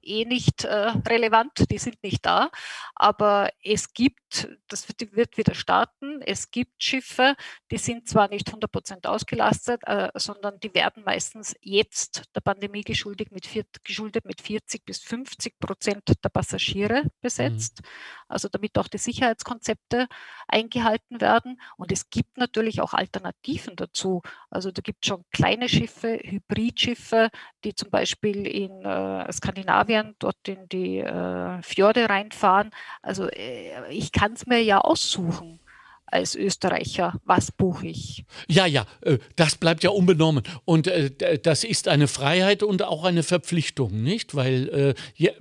[0.07, 2.51] eh nicht äh, relevant, die sind nicht da.
[2.95, 7.35] Aber es gibt, das wird, wird, wieder starten, es gibt Schiffe,
[7.71, 12.83] die sind zwar nicht 100 Prozent ausgelastet, äh, sondern die werden meistens jetzt der Pandemie
[12.83, 17.81] geschuldet mit, vier, geschuldet mit 40 bis 50 Prozent der Passagiere besetzt.
[17.83, 17.87] Mhm.
[18.35, 20.09] Also damit auch die Sicherheitskonzepte
[20.49, 21.61] eingehalten werden.
[21.77, 24.23] Und es gibt natürlich auch Alternativen dazu.
[24.51, 27.31] Also da gibt es schon kleine Schiffe, Hybridschiffe,
[27.65, 32.71] die zum Beispiel in äh, Skandinavien dort in die äh, Fjorde reinfahren.
[33.01, 35.61] Also äh, ich kann es mir ja aussuchen
[36.07, 38.25] als Österreicher, was buche ich?
[38.49, 40.45] Ja, ja, äh, das bleibt ja unbenommen.
[40.65, 44.35] Und äh, das ist eine Freiheit und auch eine Verpflichtung, nicht?
[44.35, 45.33] Weil, äh,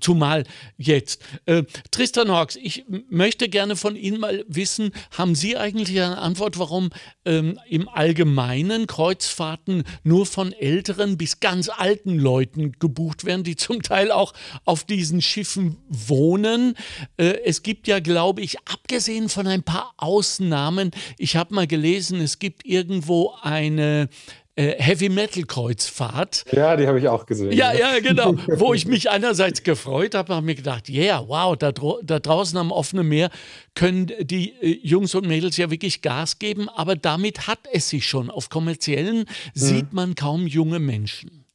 [0.00, 0.44] zumal
[0.76, 1.22] jetzt.
[1.90, 6.90] Tristan Hawks, ich möchte gerne von Ihnen mal wissen, haben Sie eigentlich eine Antwort, warum
[7.24, 13.82] ähm, im Allgemeinen Kreuzfahrten nur von älteren bis ganz alten Leuten gebucht werden, die zum
[13.82, 14.32] Teil auch
[14.64, 16.74] auf diesen Schiffen wohnen?
[17.16, 20.90] es gibt ja, glaube ich, abgesehen von ein paar Ausnahmen.
[21.18, 24.08] Ich habe mal gelesen, es gibt irgendwo eine
[24.60, 26.44] äh, Heavy Metal Kreuzfahrt.
[26.52, 27.52] Ja, die habe ich auch gesehen.
[27.52, 28.34] Ja, ja, genau.
[28.46, 32.58] Wo ich mich einerseits gefreut habe, habe mir gedacht, ja, yeah, wow, da, da, draußen
[32.58, 33.30] am offenen Meer
[33.74, 38.06] können die äh, Jungs und Mädels ja wirklich Gas geben, aber damit hat es sich
[38.06, 38.28] schon.
[38.30, 39.24] Auf kommerziellen mhm.
[39.54, 41.46] sieht man kaum junge Menschen.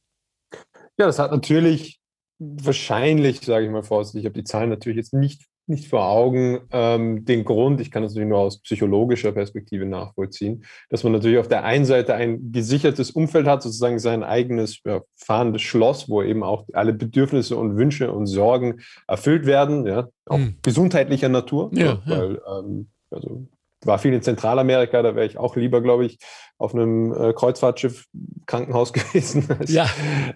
[0.98, 2.00] Ja, das hat natürlich
[2.38, 6.60] wahrscheinlich, sage ich mal vorsichtig, ich habe die Zahlen natürlich jetzt nicht nicht vor Augen
[6.70, 11.38] ähm, den Grund, ich kann das natürlich nur aus psychologischer Perspektive nachvollziehen, dass man natürlich
[11.38, 16.22] auf der einen Seite ein gesichertes Umfeld hat, sozusagen sein eigenes ja, fahrendes Schloss, wo
[16.22, 20.56] eben auch alle Bedürfnisse und Wünsche und Sorgen erfüllt werden, ja, auch hm.
[20.62, 23.46] gesundheitlicher Natur, ja, weil ähm, also
[23.86, 26.18] war viel in Zentralamerika, da wäre ich auch lieber, glaube ich,
[26.58, 28.06] auf einem äh, Kreuzfahrtschiff
[28.46, 29.88] Krankenhaus gewesen als, ja.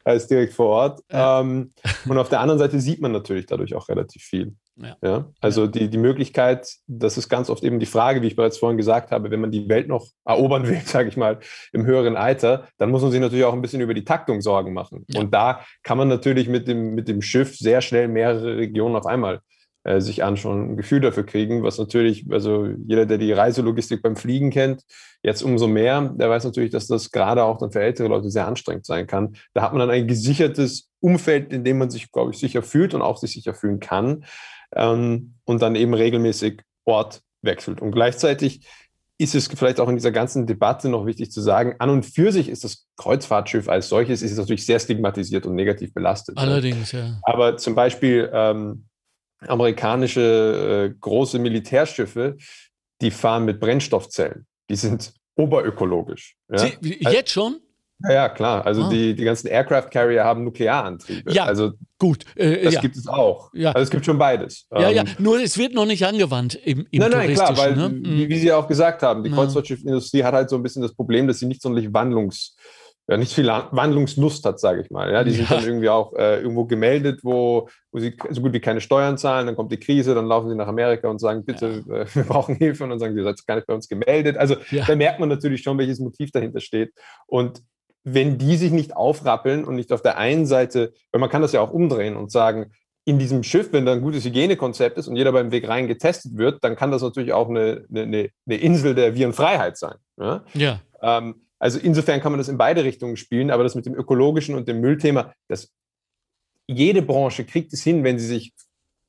[0.05, 1.01] als direkt vor Ort.
[1.11, 1.41] Ja.
[1.41, 1.73] Ähm,
[2.07, 4.55] und auf der anderen Seite sieht man natürlich dadurch auch relativ viel.
[4.83, 4.97] Ja.
[5.03, 5.25] ja?
[5.41, 8.77] Also Die, die Möglichkeit, das ist ganz oft eben die Frage, wie ich bereits vorhin
[8.77, 11.39] gesagt habe, wenn man die Welt noch erobern will, sage ich mal,
[11.73, 14.73] im höheren Alter, dann muss man sich natürlich auch ein bisschen über die Taktung Sorgen
[14.73, 15.05] machen.
[15.15, 19.07] Und da kann man natürlich mit dem, mit dem Schiff sehr schnell mehrere Regionen auf
[19.07, 19.41] einmal
[19.85, 24.15] äh, sich anschauen, ein Gefühl dafür kriegen, was natürlich, also jeder, der die Reiselogistik beim
[24.15, 24.83] Fliegen kennt,
[25.23, 28.47] jetzt umso mehr, der weiß natürlich, dass das gerade auch dann für ältere Leute sehr
[28.47, 29.37] anstrengend sein kann.
[29.55, 32.93] Da hat man dann ein gesichertes Umfeld, in dem man sich, glaube ich, sicher fühlt
[32.93, 34.25] und auch sich sicher fühlen kann
[34.75, 37.81] ähm, und dann eben regelmäßig Ort wechselt.
[37.81, 38.67] Und gleichzeitig
[39.19, 42.33] ist es vielleicht auch in dieser ganzen Debatte noch wichtig zu sagen, an und für
[42.33, 46.39] sich ist das Kreuzfahrtschiff als solches ist natürlich sehr stigmatisiert und negativ belastet.
[46.39, 47.19] Allerdings, ja.
[47.25, 48.87] Aber zum Beispiel ähm,
[49.47, 52.39] amerikanische äh, große Militärschiffe,
[53.03, 54.47] die fahren mit Brennstoffzellen.
[54.71, 56.37] Die sind oberökologisch.
[56.51, 56.59] Ja?
[56.59, 57.61] Sie, jetzt schon?
[58.05, 58.67] Ja, ja, klar.
[58.67, 58.89] Also ah.
[58.89, 61.33] die, die ganzen Aircraft Carrier haben Nuklearantriebe.
[61.33, 62.25] Ja, also gut.
[62.37, 62.81] Äh, das ja.
[62.81, 63.51] gibt es auch.
[63.53, 63.73] Ja.
[63.73, 64.67] Also es gibt schon beides.
[64.73, 65.05] Ja, ähm, ja.
[65.19, 67.93] Nur es wird noch nicht angewandt im, im Nein, nein, klar, weil, ne?
[68.03, 70.95] wie, wie, Sie ja auch gesagt haben, die Kreuzfahrtschiffindustrie hat halt so ein bisschen das
[70.95, 72.57] Problem, dass sie nicht sonderlich wandlungs
[73.11, 75.13] ja, nicht viel Wandlungslust hat, sage ich mal.
[75.13, 75.57] Ja, die sind ja.
[75.57, 79.47] dann irgendwie auch äh, irgendwo gemeldet, wo, wo sie so gut wie keine Steuern zahlen,
[79.47, 81.97] dann kommt die Krise, dann laufen sie nach Amerika und sagen, bitte, ja.
[81.97, 84.37] äh, wir brauchen Hilfe und dann sagen sie, ihr seid gar nicht bei uns gemeldet.
[84.37, 84.85] Also ja.
[84.87, 86.93] da merkt man natürlich schon, welches Motiv dahinter steht.
[87.27, 87.61] Und
[88.05, 91.53] wenn die sich nicht aufrappeln und nicht auf der einen Seite, weil man kann das
[91.53, 92.73] ja auch umdrehen und sagen,
[93.05, 96.37] in diesem Schiff, wenn da ein gutes Hygienekonzept ist und jeder beim Weg rein getestet
[96.37, 99.97] wird, dann kann das natürlich auch eine, eine, eine Insel der Virenfreiheit sein.
[100.19, 100.45] Ja.
[100.55, 100.81] ja.
[101.03, 104.55] Ähm, also insofern kann man das in beide Richtungen spielen, aber das mit dem ökologischen
[104.55, 105.71] und dem Müllthema, das
[106.67, 108.53] jede Branche kriegt es hin, wenn sie sich,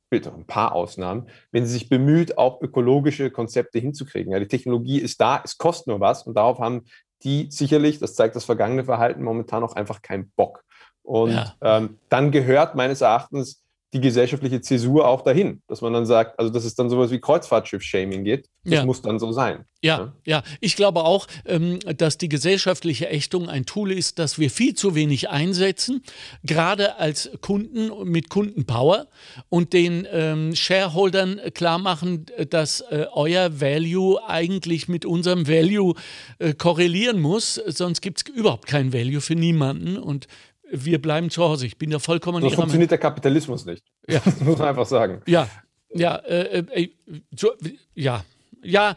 [0.10, 4.34] bitte ein paar Ausnahmen, wenn sie sich bemüht, auch ökologische Konzepte hinzukriegen.
[4.34, 6.84] Ja, die Technologie ist da, es kostet nur was und darauf haben
[7.24, 10.64] die sicherlich, das zeigt das vergangene Verhalten, momentan auch einfach keinen Bock.
[11.04, 11.56] Und ja.
[11.62, 16.52] ähm, dann gehört meines Erachtens die gesellschaftliche Zäsur auch dahin, dass man dann sagt, also
[16.52, 18.48] dass es dann sowas wie Kreuzfahrtschiff-Shaming geht.
[18.64, 18.86] Das ja.
[18.86, 19.66] muss dann so sein.
[19.84, 20.44] Ja, ja, ja.
[20.60, 24.94] Ich glaube auch, ähm, dass die gesellschaftliche Ächtung ein Tool ist, das wir viel zu
[24.94, 26.04] wenig einsetzen,
[26.44, 29.08] gerade als Kunden mit Kundenpower
[29.50, 35.96] und den ähm, Shareholdern klar machen, dass äh, euer Value eigentlich mit unserem Value
[36.38, 40.28] äh, korrelieren muss, sonst gibt es überhaupt kein Value für niemanden und
[40.72, 41.66] wir bleiben zu Hause.
[41.66, 42.42] Ich bin ja vollkommen.
[42.42, 43.84] So funktioniert der Kapitalismus nicht.
[44.08, 44.22] Ja.
[44.26, 45.22] Das muss man einfach sagen.
[45.26, 45.48] Ja,
[45.94, 46.90] ja, äh, äh,
[47.36, 47.52] so,
[47.94, 48.24] ja.
[48.64, 48.96] Ja,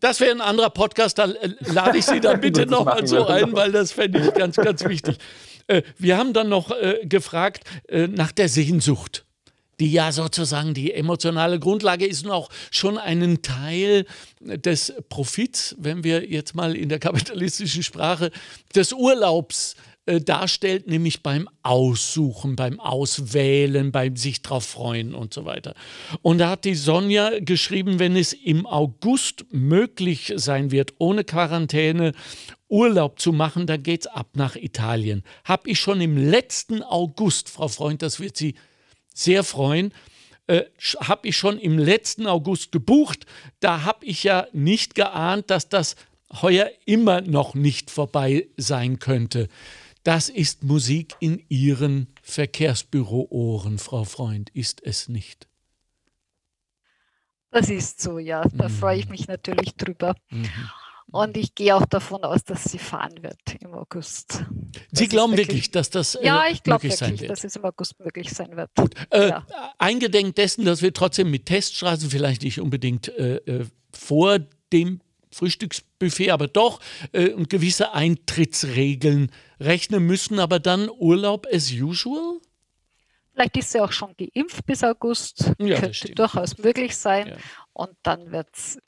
[0.00, 1.28] das wäre ein anderer Podcast, da
[1.60, 5.18] lade ich Sie dann bitte nochmal so ein, weil das fände ich ganz, ganz wichtig.
[5.66, 9.24] Äh, wir haben dann noch äh, gefragt äh, nach der Sehnsucht
[9.80, 14.06] die ja sozusagen die emotionale Grundlage ist und auch schon einen Teil
[14.40, 18.30] des Profits, wenn wir jetzt mal in der kapitalistischen Sprache
[18.74, 25.44] des Urlaubs äh, darstellt, nämlich beim Aussuchen, beim Auswählen, beim sich drauf freuen und so
[25.46, 25.74] weiter.
[26.20, 32.12] Und da hat die Sonja geschrieben, wenn es im August möglich sein wird, ohne Quarantäne
[32.68, 35.22] Urlaub zu machen, dann geht's ab nach Italien.
[35.44, 38.54] Habe ich schon im letzten August, Frau Freund, das wird Sie
[39.14, 39.94] sehr freuen.
[40.46, 40.64] Äh,
[41.00, 43.24] habe ich schon im letzten August gebucht.
[43.60, 45.96] Da habe ich ja nicht geahnt, dass das
[46.42, 49.48] heuer immer noch nicht vorbei sein könnte.
[50.04, 55.48] Das ist Musik in Ihren Verkehrsbüro-Ohren, Frau Freund, ist es nicht?
[57.50, 58.44] Das ist so, ja.
[58.52, 58.72] Da mhm.
[58.72, 60.14] freue ich mich natürlich drüber.
[60.28, 60.50] Mhm.
[61.10, 64.44] Und ich gehe auch davon aus, dass sie fahren wird im August.
[64.92, 67.98] Sie glauben wirklich, wirklich, dass das äh, Ja, ich glaube wirklich, dass es im August
[67.98, 68.70] möglich sein wird.
[68.74, 68.94] Gut.
[69.10, 69.46] Äh, ja.
[69.78, 74.40] Eingedenk dessen, dass wir trotzdem mit Teststraßen vielleicht nicht unbedingt äh, äh vor
[74.72, 76.80] dem Frühstücksbuffet, aber doch
[77.12, 79.30] äh, und gewisse Eintrittsregeln
[79.64, 82.40] rechnen müssen, aber dann Urlaub as usual?
[83.32, 85.52] Vielleicht ist sie auch schon geimpft bis August.
[85.58, 87.28] Ja, Könnte durchaus möglich sein.
[87.28, 87.36] Ja.
[87.72, 88.78] Und dann wird es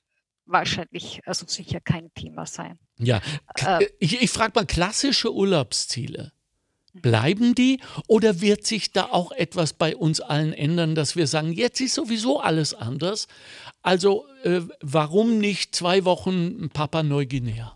[0.47, 2.79] wahrscheinlich, also sicher kein Thema sein.
[2.99, 3.21] Ja,
[3.59, 6.33] äh, äh ich, ich frage mal, klassische Urlaubsziele.
[6.95, 11.53] Bleiben die oder wird sich da auch etwas bei uns allen ändern, dass wir sagen,
[11.53, 13.29] jetzt ist sowieso alles anders?
[13.83, 17.76] Also äh, warum nicht zwei Wochen Papa Neuguinea?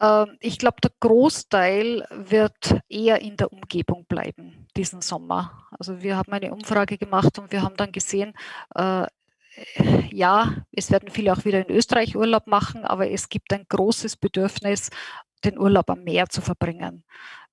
[0.00, 5.66] Ähm, ich glaube, der Großteil wird eher in der Umgebung bleiben diesen Sommer.
[5.78, 8.34] Also wir haben eine Umfrage gemacht und wir haben dann gesehen,
[8.74, 9.06] äh,
[10.12, 14.16] ja, es werden viele auch wieder in Österreich Urlaub machen, aber es gibt ein großes
[14.16, 14.90] Bedürfnis,
[15.44, 17.04] den Urlaub am Meer zu verbringen.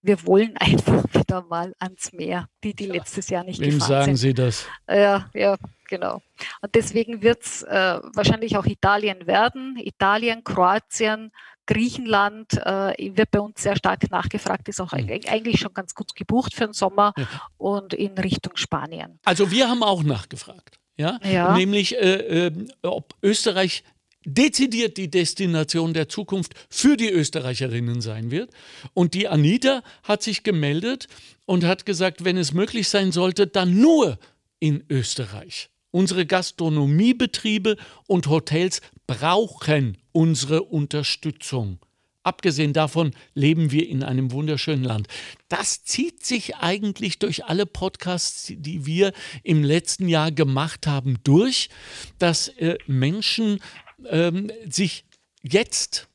[0.05, 4.15] Wir wollen einfach wieder mal ans Meer, die, die letztes Jahr nicht Wem gefahren sagen
[4.15, 4.17] sind.
[4.17, 4.67] Sie das?
[4.87, 6.21] Ja, ja, genau.
[6.61, 9.77] Und deswegen wird es äh, wahrscheinlich auch Italien werden.
[9.77, 11.31] Italien, Kroatien,
[11.65, 15.09] Griechenland äh, wird bei uns sehr stark nachgefragt, ist auch mhm.
[15.27, 17.25] eigentlich schon ganz gut gebucht für den Sommer ja.
[17.57, 19.19] und in Richtung Spanien.
[19.25, 20.79] Also wir haben auch nachgefragt.
[20.97, 21.19] Ja?
[21.23, 21.57] ja.
[21.57, 23.83] Nämlich, äh, äh, ob Österreich
[24.25, 28.51] dezidiert die Destination der Zukunft für die Österreicherinnen sein wird.
[28.93, 31.07] Und die Anita hat sich gemeldet
[31.45, 34.17] und hat gesagt, wenn es möglich sein sollte, dann nur
[34.59, 35.69] in Österreich.
[35.91, 41.79] Unsere Gastronomiebetriebe und Hotels brauchen unsere Unterstützung.
[42.25, 45.07] Abgesehen davon leben wir in einem wunderschönen Land.
[45.47, 51.69] Das zieht sich eigentlich durch alle Podcasts, die wir im letzten Jahr gemacht haben, durch,
[52.17, 53.59] dass äh, Menschen
[54.05, 55.05] ähm, sich
[55.41, 56.07] jetzt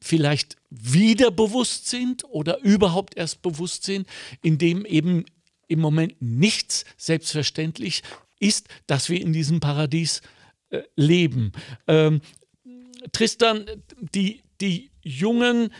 [0.00, 4.06] vielleicht wieder bewusst sind oder überhaupt erst bewusst sind,
[4.42, 5.24] indem eben
[5.68, 8.02] im Moment nichts selbstverständlich
[8.38, 10.22] ist, dass wir in diesem Paradies
[10.70, 11.52] äh, leben.
[11.86, 12.20] Ähm,
[13.12, 13.66] Tristan,
[14.14, 15.72] die, die Jungen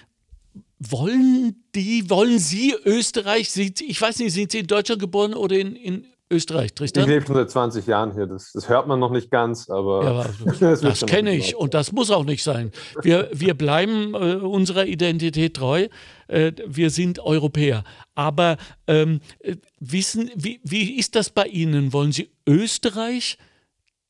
[0.78, 5.76] wollen die, wollen Sie Österreich, ich weiß nicht, sind Sie in Deutschland geboren oder in,
[5.76, 7.04] in Österreich, Tristan?
[7.04, 8.26] Ich lebe schon seit 20 Jahren hier.
[8.26, 10.04] Das, das hört man noch nicht ganz, aber.
[10.04, 12.70] Ja, das, das kenne ich und das muss auch nicht sein.
[13.02, 15.88] Wir, wir bleiben äh, unserer Identität treu.
[16.28, 17.82] Äh, wir sind Europäer.
[18.14, 21.92] Aber ähm, äh, wissen, wie, wie ist das bei Ihnen?
[21.92, 23.36] Wollen Sie Österreich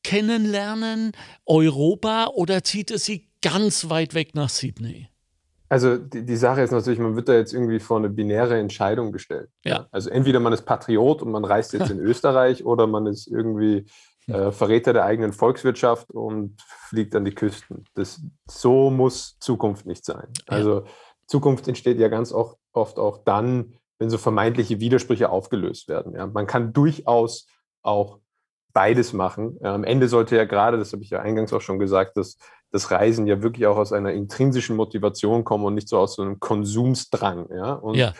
[0.02, 1.12] kennenlernen,
[1.46, 5.08] Europa oder zieht es Sie ganz weit weg nach Sydney?
[5.70, 9.12] Also die, die, Sache ist natürlich, man wird da jetzt irgendwie vor eine binäre Entscheidung
[9.12, 9.50] gestellt.
[9.64, 9.86] Ja.
[9.92, 13.86] Also entweder man ist Patriot und man reist jetzt in Österreich oder man ist irgendwie
[14.24, 14.34] hm.
[14.34, 17.84] äh, Verräter der eigenen Volkswirtschaft und fliegt an die Küsten.
[17.94, 20.26] Das, so muss Zukunft nicht sein.
[20.48, 20.86] Also
[21.26, 26.16] Zukunft entsteht ja ganz oft, oft auch dann, wenn so vermeintliche Widersprüche aufgelöst werden.
[26.16, 26.26] Ja.
[26.26, 27.46] Man kann durchaus
[27.82, 28.18] auch
[28.72, 29.56] beides machen.
[29.62, 32.38] Am Ende sollte ja gerade, das habe ich ja eingangs auch schon gesagt, dass
[32.70, 36.22] das Reisen ja wirklich auch aus einer intrinsischen Motivation kommen und nicht so aus so
[36.22, 37.48] einem Konsumsdrang.
[37.54, 37.72] Ja?
[37.72, 38.12] Und ja.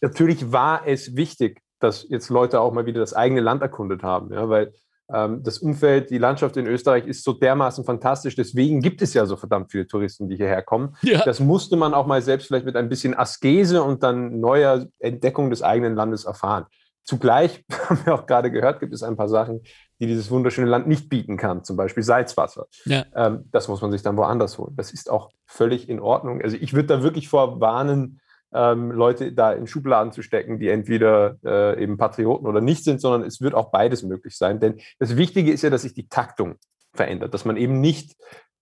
[0.00, 4.32] natürlich war es wichtig, dass jetzt Leute auch mal wieder das eigene Land erkundet haben,
[4.32, 4.48] ja?
[4.48, 4.72] weil
[5.12, 8.34] ähm, das Umfeld, die Landschaft in Österreich ist so dermaßen fantastisch.
[8.34, 10.96] Deswegen gibt es ja so verdammt viele Touristen, die hierher kommen.
[11.02, 11.24] Ja.
[11.24, 15.50] Das musste man auch mal selbst vielleicht mit ein bisschen Askese und dann neuer Entdeckung
[15.50, 16.66] des eigenen Landes erfahren.
[17.04, 19.62] Zugleich, haben wir auch gerade gehört, gibt es ein paar Sachen,
[20.00, 22.66] die dieses wunderschöne Land nicht bieten kann, zum Beispiel Salzwasser.
[22.84, 23.04] Ja.
[23.14, 24.74] Ähm, das muss man sich dann woanders holen.
[24.76, 26.40] Das ist auch völlig in Ordnung.
[26.40, 28.20] Also ich würde da wirklich vorwarnen,
[28.52, 33.00] ähm, Leute da in Schubladen zu stecken, die entweder äh, eben Patrioten oder nicht sind,
[33.00, 34.60] sondern es wird auch beides möglich sein.
[34.60, 36.56] Denn das Wichtige ist ja, dass sich die Taktung
[36.94, 38.16] verändert, dass man eben nicht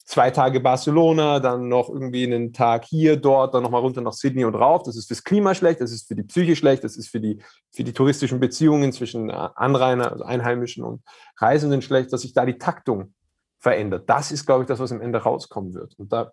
[0.06, 4.44] zwei Tage Barcelona, dann noch irgendwie einen Tag hier, dort, dann nochmal runter nach Sydney
[4.44, 4.84] und rauf.
[4.84, 7.42] Das ist fürs Klima schlecht, das ist für die Psyche schlecht, das ist für die,
[7.72, 11.02] für die touristischen Beziehungen zwischen äh, Anrainer, also Einheimischen und
[11.38, 13.14] Reisenden schlecht, dass sich da die Taktung
[13.58, 14.08] verändert.
[14.08, 15.94] Das ist, glaube ich, das, was am Ende rauskommen wird.
[15.98, 16.32] Und da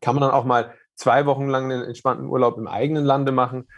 [0.00, 3.68] kann man dann auch mal zwei Wochen lang einen entspannten Urlaub im eigenen Lande machen.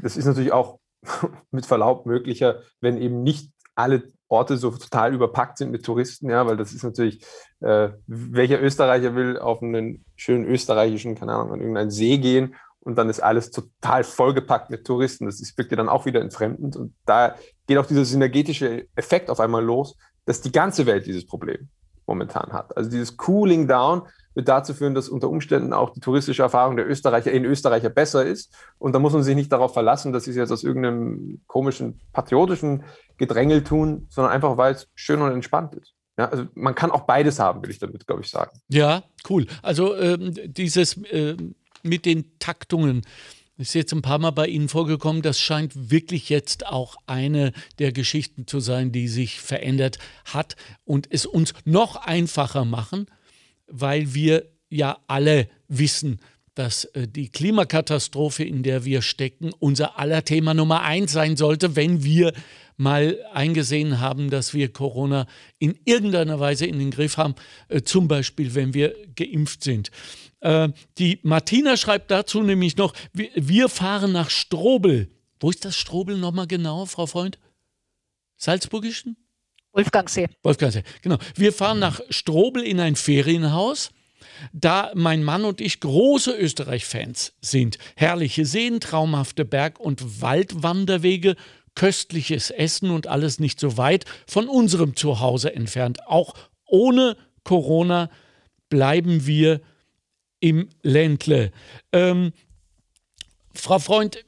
[0.00, 0.78] Das ist natürlich auch
[1.50, 6.46] mit Verlaub möglicher, wenn eben nicht alle Orte so total überpackt sind mit Touristen, ja,
[6.46, 7.22] weil das ist natürlich,
[7.60, 12.96] äh, welcher Österreicher will auf einen schönen österreichischen, keine Ahnung, an irgendeinen See gehen und
[12.96, 15.26] dann ist alles total vollgepackt mit Touristen.
[15.26, 17.34] Das ist, wirkt ja dann auch wieder entfremdend und da
[17.66, 21.68] geht auch dieser synergetische Effekt auf einmal los, dass die ganze Welt dieses Problem
[22.06, 22.76] momentan hat.
[22.76, 24.02] Also dieses Cooling Down
[24.34, 28.24] wird dazu führen, dass unter Umständen auch die touristische Erfahrung der Österreicher in Österreicher besser
[28.24, 28.54] ist.
[28.78, 32.00] Und da muss man sich nicht darauf verlassen, dass sie es jetzt aus irgendeinem komischen
[32.12, 32.84] patriotischen
[33.16, 35.94] Gedrängel tun, sondern einfach, weil es schön und entspannt ist.
[36.16, 38.50] Ja, also man kann auch beides haben, will ich damit, glaube ich, sagen.
[38.68, 39.46] Ja, cool.
[39.62, 41.36] Also ähm, dieses äh,
[41.82, 43.02] mit den Taktungen
[43.60, 45.22] ist jetzt ein paar Mal bei Ihnen vorgekommen.
[45.22, 51.06] Das scheint wirklich jetzt auch eine der Geschichten zu sein, die sich verändert hat und
[51.10, 53.06] es uns noch einfacher machen,
[53.66, 56.20] weil wir ja alle wissen,
[56.54, 61.76] dass äh, die Klimakatastrophe, in der wir stecken, unser aller Thema Nummer eins sein sollte,
[61.76, 62.32] wenn wir
[62.76, 65.26] mal eingesehen haben, dass wir Corona
[65.58, 67.34] in irgendeiner Weise in den Griff haben,
[67.68, 69.90] äh, zum Beispiel wenn wir geimpft sind.
[70.40, 75.10] Äh, die Martina schreibt dazu nämlich noch, wir fahren nach Strobel.
[75.38, 77.38] Wo ist das Strobel nochmal genau, Frau Freund?
[78.36, 79.16] Salzburgischen?
[79.72, 80.28] Wolfgangsee.
[80.42, 81.18] Wolfgangsee, genau.
[81.36, 83.90] Wir fahren nach Strobel in ein Ferienhaus,
[84.52, 87.78] da mein Mann und ich große Österreich-Fans sind.
[87.94, 91.36] Herrliche Seen, traumhafte Berg- und Waldwanderwege,
[91.74, 96.06] köstliches Essen und alles nicht so weit von unserem Zuhause entfernt.
[96.06, 96.34] Auch
[96.66, 98.10] ohne Corona
[98.68, 99.60] bleiben wir
[100.40, 101.52] im Ländle.
[101.92, 102.32] Ähm,
[103.54, 104.24] Frau Freund,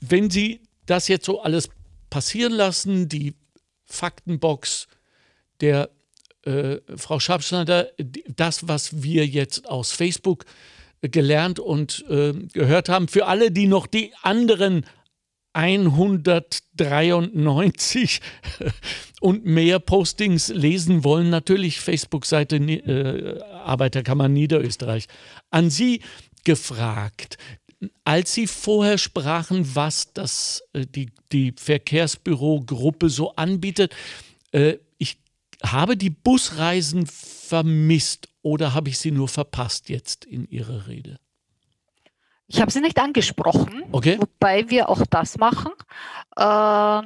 [0.00, 1.68] wenn Sie das jetzt so alles
[2.10, 3.34] passieren lassen, die
[3.84, 4.88] Faktenbox
[5.60, 5.90] der
[6.42, 7.90] äh, Frau Schabschneider,
[8.28, 10.44] das, was wir jetzt aus Facebook
[11.02, 14.86] gelernt und äh, gehört haben, für alle, die noch die anderen
[15.56, 18.20] 193
[19.20, 25.06] und mehr Postings lesen wollen, natürlich Facebook-Seite äh, Arbeiterkammer Niederösterreich.
[25.50, 26.02] An Sie
[26.44, 27.38] gefragt,
[28.04, 33.96] als Sie vorher sprachen, was das, äh, die, die Verkehrsbürogruppe so anbietet,
[34.52, 35.16] äh, ich
[35.62, 41.16] habe die Busreisen vermisst oder habe ich sie nur verpasst jetzt in Ihrer Rede?
[42.48, 44.18] Ich habe sie nicht angesprochen, okay.
[44.20, 45.72] wobei wir auch das machen.
[46.36, 47.02] Äh,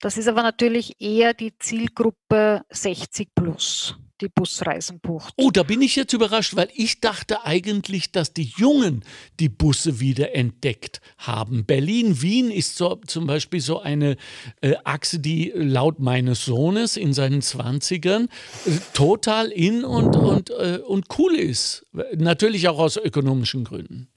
[0.00, 5.34] das ist aber natürlich eher die Zielgruppe 60 plus die Busreisen bucht.
[5.36, 9.04] Oh, da bin ich jetzt überrascht, weil ich dachte eigentlich, dass die Jungen
[9.38, 11.64] die Busse wieder entdeckt haben.
[11.64, 14.16] Berlin-Wien ist so, zum Beispiel so eine
[14.60, 20.80] äh, Achse, die laut meines Sohnes in seinen 20ern äh, total in und, und, äh,
[20.86, 21.86] und cool ist.
[22.16, 24.08] Natürlich auch aus ökonomischen Gründen.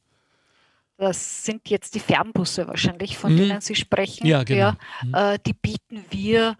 [0.98, 3.38] Das sind jetzt die Fernbusse wahrscheinlich, von mhm.
[3.38, 4.28] denen Sie sprechen.
[4.28, 4.60] Ja, genau.
[4.60, 5.14] Ja, mhm.
[5.14, 6.56] äh, die bieten wir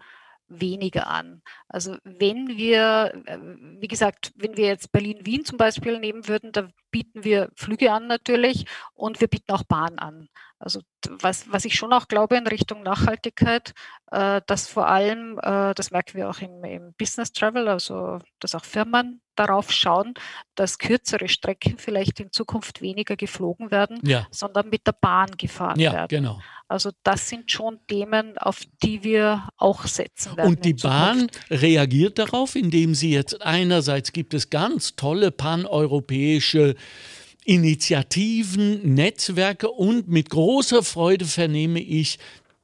[0.48, 1.42] weniger an.
[1.68, 3.38] Also wenn wir, äh,
[3.80, 8.06] wie gesagt, wenn wir jetzt Berlin-Wien zum Beispiel nehmen würden, da bieten wir Flüge an
[8.06, 10.28] natürlich und wir bieten auch Bahn an.
[10.60, 13.74] Also was, was ich schon auch glaube in Richtung Nachhaltigkeit,
[14.12, 18.54] äh, dass vor allem, äh, das merken wir auch im, im Business Travel, also dass
[18.54, 20.14] auch Firmen darauf schauen,
[20.54, 24.26] dass kürzere Strecken vielleicht in Zukunft weniger geflogen werden, ja.
[24.30, 26.08] sondern mit der Bahn gefahren ja, werden.
[26.08, 26.40] Genau.
[26.68, 30.48] Also das sind schon Themen, auf die wir auch setzen werden.
[30.48, 36.74] Und die Bahn reagiert darauf, indem sie jetzt einerseits gibt es ganz tolle paneuropäische
[37.44, 42.18] Initiativen, Netzwerke und mit großer Freude vernehme ich,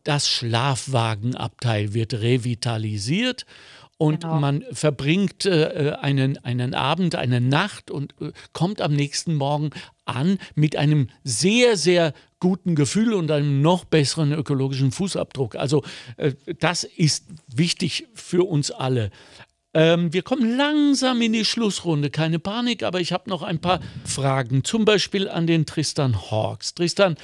[0.05, 3.45] das Schlafwagenabteil wird revitalisiert
[4.01, 4.41] und genau.
[4.41, 9.71] man verbringt äh, einen, einen Abend, eine Nacht und äh, kommt am nächsten Morgen
[10.07, 15.55] an mit einem sehr, sehr guten Gefühl und einem noch besseren ökologischen Fußabdruck.
[15.57, 15.85] Also
[16.17, 19.11] äh, das ist wichtig für uns alle.
[19.73, 23.81] Ähm, wir kommen langsam in die Schlussrunde, keine Panik, aber ich habe noch ein paar
[24.05, 26.75] Fragen, zum Beispiel an den Tristan Hawks.
[26.75, 27.17] Tristan,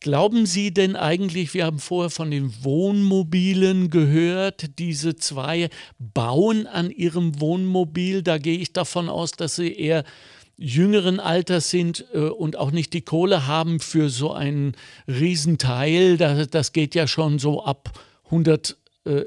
[0.00, 6.92] Glauben Sie denn eigentlich, wir haben vorher von den Wohnmobilen gehört, diese zwei bauen an
[6.92, 10.04] ihrem Wohnmobil, da gehe ich davon aus, dass sie eher
[10.56, 14.76] jüngeren Alters sind äh, und auch nicht die Kohle haben für so einen
[15.08, 17.90] Riesenteil, das, das geht ja schon so ab
[18.26, 18.76] 100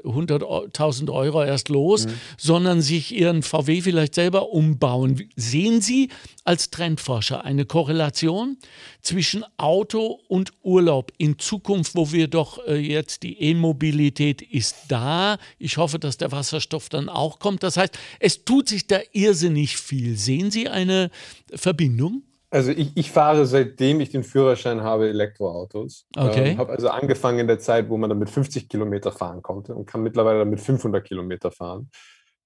[0.04, 2.12] 100.000 äh, Euro erst los, mhm.
[2.36, 5.28] sondern sich ihren VW vielleicht selber umbauen.
[5.36, 6.08] Sehen Sie
[6.44, 8.56] als Trendforscher eine Korrelation
[9.00, 15.38] zwischen Auto und Urlaub in Zukunft, wo wir doch äh, jetzt die E-Mobilität ist da.
[15.58, 17.62] Ich hoffe, dass der Wasserstoff dann auch kommt.
[17.62, 20.16] Das heißt, es tut sich da irrsinnig viel.
[20.16, 21.10] Sehen Sie eine
[21.54, 22.22] Verbindung?
[22.52, 26.06] Also ich, ich, fahre seitdem ich den Führerschein habe Elektroautos.
[26.14, 26.50] Okay.
[26.50, 29.86] Ähm, habe also angefangen in der Zeit, wo man damit 50 Kilometer fahren konnte und
[29.86, 31.90] kann mittlerweile damit 500 Kilometer fahren.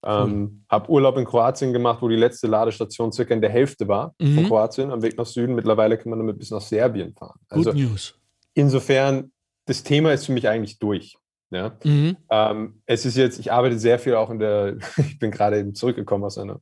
[0.05, 4.15] Ähm, habe Urlaub in Kroatien gemacht, wo die letzte Ladestation circa in der Hälfte war
[4.21, 4.37] mhm.
[4.37, 5.57] von Kroatien am Weg nach Süden.
[5.57, 7.41] Mittlerweile kann man damit bis nach Serbien fahren.
[7.49, 8.15] Also Good News.
[8.55, 9.33] Insofern,
[9.65, 11.17] das Thema ist für mich eigentlich durch.
[11.51, 11.77] Ja?
[11.83, 12.17] Mhm.
[12.31, 15.75] Ähm, es ist jetzt, ich arbeite sehr viel auch in der, ich bin gerade eben
[15.75, 16.61] zurückgekommen aus einer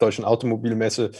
[0.00, 1.12] deutschen Automobilmesse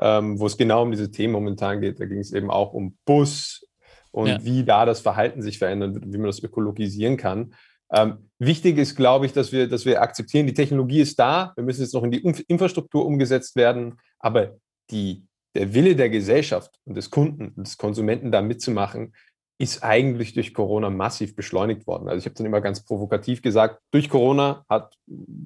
[0.00, 2.00] ähm, wo es genau um diese Themen momentan geht.
[2.00, 3.66] Da ging es eben auch um Bus
[4.10, 4.44] und ja.
[4.44, 7.54] wie da das Verhalten sich verändern wird und wie man das ökologisieren kann.
[7.92, 11.64] Ähm, wichtig ist, glaube ich, dass wir, dass wir akzeptieren, die Technologie ist da, wir
[11.64, 14.56] müssen jetzt noch in die Infrastruktur umgesetzt werden, aber
[14.90, 15.24] die,
[15.54, 19.14] der Wille der Gesellschaft und des Kunden und des Konsumenten da mitzumachen,
[19.58, 22.08] ist eigentlich durch Corona massiv beschleunigt worden.
[22.08, 24.94] Also ich habe dann immer ganz provokativ gesagt, durch Corona hat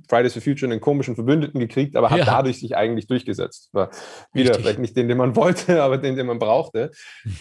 [0.09, 2.25] Fridays for Future einen komischen Verbündeten gekriegt, aber hat ja.
[2.25, 3.69] dadurch sich eigentlich durchgesetzt.
[3.73, 3.91] War
[4.33, 4.63] wieder Richtig.
[4.63, 6.91] vielleicht nicht den, den man wollte, aber den, den man brauchte.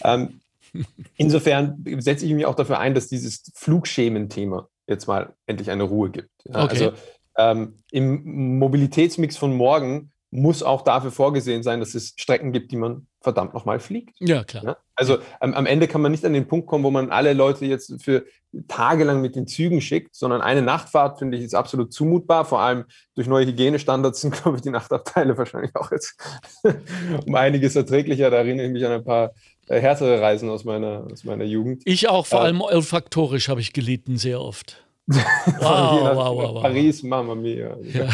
[0.03, 0.41] ähm,
[1.15, 6.09] insofern setze ich mich auch dafür ein, dass dieses Flugschemen-Thema jetzt mal endlich eine Ruhe
[6.09, 6.31] gibt.
[6.45, 6.85] Ja, okay.
[6.85, 6.91] Also
[7.37, 12.75] ähm, im Mobilitätsmix von morgen muss auch dafür vorgesehen sein, dass es Strecken gibt, die
[12.75, 14.15] man verdammt nochmal fliegt.
[14.19, 14.63] Ja, klar.
[14.63, 14.77] Ja?
[14.95, 17.65] Also am, am, Ende kann man nicht an den Punkt kommen, wo man alle Leute
[17.65, 18.25] jetzt für
[18.67, 22.45] tagelang mit den Zügen schickt, sondern eine Nachtfahrt, finde ich, ist absolut zumutbar.
[22.45, 26.17] Vor allem durch neue Hygienestandards sind, glaube ich, die Nachtabteile wahrscheinlich auch jetzt
[27.25, 28.29] um einiges erträglicher.
[28.29, 29.31] Da erinnere ich mich an ein paar
[29.67, 31.83] äh, härtere Reisen aus meiner, aus meiner Jugend.
[31.85, 34.86] Ich auch, vor äh, allem olfaktorisch habe ich gelitten, sehr oft.
[35.59, 37.77] wow, wow, wow, Paris, Mama Mia.
[37.81, 38.09] Ja.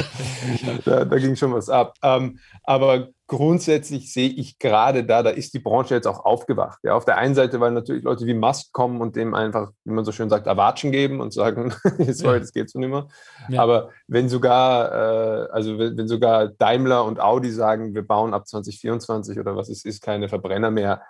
[0.85, 1.95] da, da, ging schon was ab.
[2.03, 6.77] Ähm, aber grundsätzlich sehe ich gerade da, da ist die Branche jetzt auch aufgewacht.
[6.83, 9.91] Ja, auf der einen Seite, weil natürlich Leute wie Musk kommen und dem einfach, wie
[9.91, 12.37] man so schön sagt, erwatschen geben und sagen, jetzt ja.
[12.37, 13.07] das geht so nicht mehr.
[13.49, 13.63] Ja.
[13.63, 18.47] Aber wenn sogar, äh, also wenn, wenn, sogar Daimler und Audi sagen, wir bauen ab
[18.47, 21.01] 2024 oder was es ist, keine Verbrenner mehr,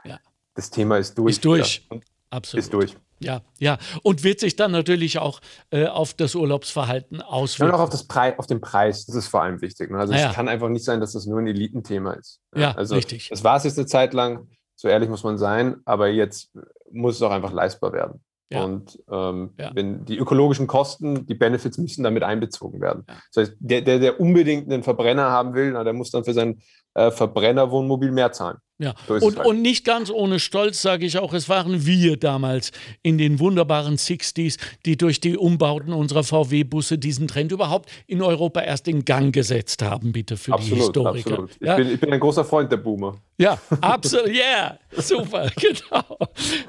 [0.55, 1.33] das Thema ist durch.
[1.33, 1.87] Ist durch.
[2.29, 2.63] Absolut.
[2.63, 2.95] Ist durch.
[3.23, 3.77] Ja, ja.
[4.03, 7.73] Und wird sich dann natürlich auch äh, auf das Urlaubsverhalten auswirken.
[7.73, 9.91] Und auch auf, das Pre auf den Preis, das ist vor allem wichtig.
[9.91, 9.97] Ne?
[9.97, 10.29] Also ja.
[10.29, 12.39] es kann einfach nicht sein, dass das nur ein Elitenthema ist.
[12.53, 13.29] Ja, ja also richtig.
[13.29, 16.51] Das war es jetzt eine Zeit lang, so ehrlich muss man sein, aber jetzt
[16.91, 18.21] muss es auch einfach leistbar werden.
[18.53, 18.63] Ja.
[18.63, 19.71] Und ähm, ja.
[19.73, 23.03] wenn die ökologischen Kosten, die Benefits müssen damit einbezogen werden.
[23.33, 26.33] Das heißt, der, der, der unbedingt einen Verbrenner haben will, na, der muss dann für
[26.33, 26.61] sein
[26.93, 28.57] äh, Verbrennerwohnmobil mehr zahlen.
[28.83, 28.93] Ja.
[29.07, 29.47] So und, halt.
[29.47, 32.71] und nicht ganz ohne Stolz sage ich auch, es waren wir damals
[33.01, 38.61] in den wunderbaren 60s, die durch die Umbauten unserer VW-Busse diesen Trend überhaupt in Europa
[38.61, 41.29] erst in Gang gesetzt haben, bitte für absolut, die Historiker.
[41.31, 41.51] Absolut.
[41.61, 41.77] Ja?
[41.77, 43.15] Ich, bin, ich bin ein großer Freund der Boomer.
[43.37, 44.27] Ja, absolut.
[44.27, 46.17] Ja, yeah, super, genau.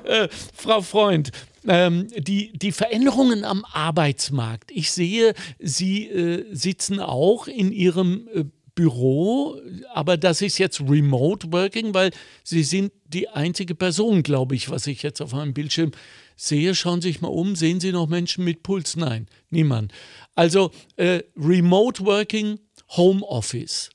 [0.05, 1.31] Äh, Frau Freund,
[1.67, 4.71] ähm, die, die Veränderungen am Arbeitsmarkt.
[4.71, 8.45] Ich sehe, Sie äh, sitzen auch in Ihrem äh,
[8.75, 9.61] Büro,
[9.93, 12.11] aber das ist jetzt Remote Working, weil
[12.43, 15.93] Sie sind die einzige Person, glaube ich, was ich jetzt auf meinem Bildschirm
[16.37, 16.75] sehe.
[16.75, 18.97] Schauen Sie sich mal um, sehen Sie noch Menschen mit Puls?
[18.97, 19.93] Nein, niemand.
[20.35, 22.59] Also äh, Remote Working,
[22.97, 23.91] Home Office.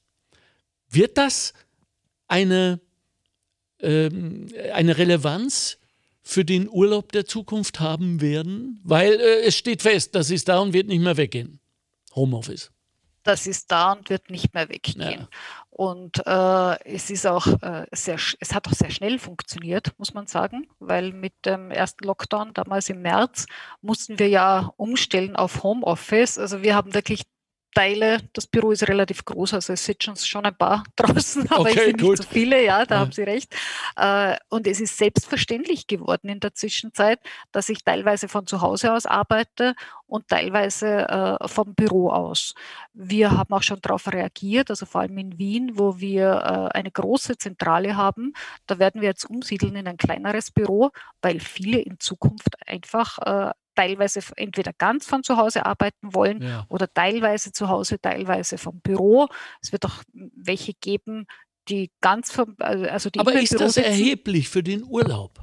[0.90, 1.54] Wird das
[2.28, 2.80] eine,
[3.82, 5.78] ähm, eine Relevanz
[6.22, 8.80] für den Urlaub der Zukunft haben werden?
[8.84, 11.60] Weil äh, es steht fest, das ist da und wird nicht mehr weggehen.
[12.16, 12.72] Homeoffice
[13.30, 15.02] das ist da und wird nicht mehr weggehen.
[15.22, 15.28] Ja.
[15.70, 20.26] Und äh, es ist auch äh, sehr, es hat auch sehr schnell funktioniert, muss man
[20.26, 23.46] sagen, weil mit dem ersten Lockdown damals im März
[23.82, 26.40] mussten wir ja umstellen auf Homeoffice.
[26.40, 27.24] Also wir haben wirklich
[27.74, 31.70] Teile, das Büro ist relativ groß, also es sitzen schon ein paar draußen, aber okay,
[31.76, 33.02] es sind nicht so viele, ja, da ja.
[33.02, 33.56] haben Sie recht.
[33.96, 37.20] Äh, und es ist selbstverständlich geworden in der Zwischenzeit,
[37.52, 39.76] dass ich teilweise von zu Hause aus arbeite
[40.08, 41.08] und teilweise
[41.42, 42.56] äh, vom Büro aus.
[42.94, 46.92] Wir haben auch schon darauf reagiert, also vor allem in Wien, wo wir äh, eine
[46.92, 48.34] große Zentrale haben.
[48.66, 50.90] Da werden wir jetzt umsiedeln in ein kleineres Büro,
[51.22, 53.20] weil viele in Zukunft einfach
[53.80, 56.66] teilweise entweder ganz von zu Hause arbeiten wollen ja.
[56.68, 59.30] oder teilweise zu Hause, teilweise vom Büro.
[59.62, 61.28] Es wird auch welche geben,
[61.70, 63.88] die ganz vom, also die Aber ist das sitzen.
[63.88, 65.40] erheblich für den Urlaub?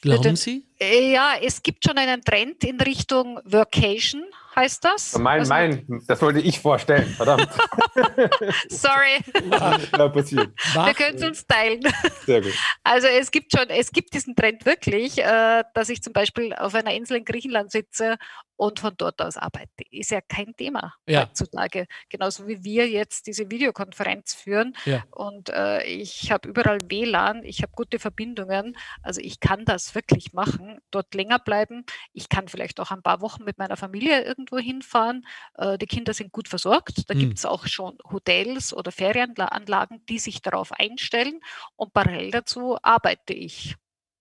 [0.00, 0.66] Glauben den, Sie?
[0.82, 4.24] Äh, ja, es gibt schon einen Trend in Richtung Workation,
[4.56, 5.16] heißt das.
[5.16, 7.48] Mein, also mein, das wollte ich vorstellen, verdammt.
[8.68, 9.18] Sorry.
[9.50, 10.50] ja, passiert.
[10.74, 11.82] Wir können es uns teilen.
[12.26, 12.52] Sehr gut.
[12.82, 16.74] Also es gibt schon, es gibt diesen Trend wirklich, äh, dass ich zum Beispiel auf
[16.74, 18.16] einer Insel in Griechenland sitze
[18.56, 19.84] und von dort aus arbeite.
[19.90, 21.22] Ist ja kein Thema Ja.
[21.22, 21.86] heutzutage.
[22.08, 24.76] Genauso wie wir jetzt diese Videokonferenz führen.
[24.84, 25.02] Ja.
[25.10, 28.76] Und äh, ich habe überall WLAN, ich habe gute Verbindungen.
[29.02, 31.84] Also ich kann das wirklich machen, dort länger bleiben.
[32.12, 35.26] Ich kann vielleicht auch ein paar Wochen mit meiner Familie irgendwo hinfahren.
[35.54, 37.08] Äh, die Kinder sind gut versorgt.
[37.08, 37.20] Da Hm.
[37.20, 41.40] gibt es auch schon Hotels oder Ferienanlagen, die sich darauf einstellen.
[41.76, 43.76] Und parallel dazu arbeite ich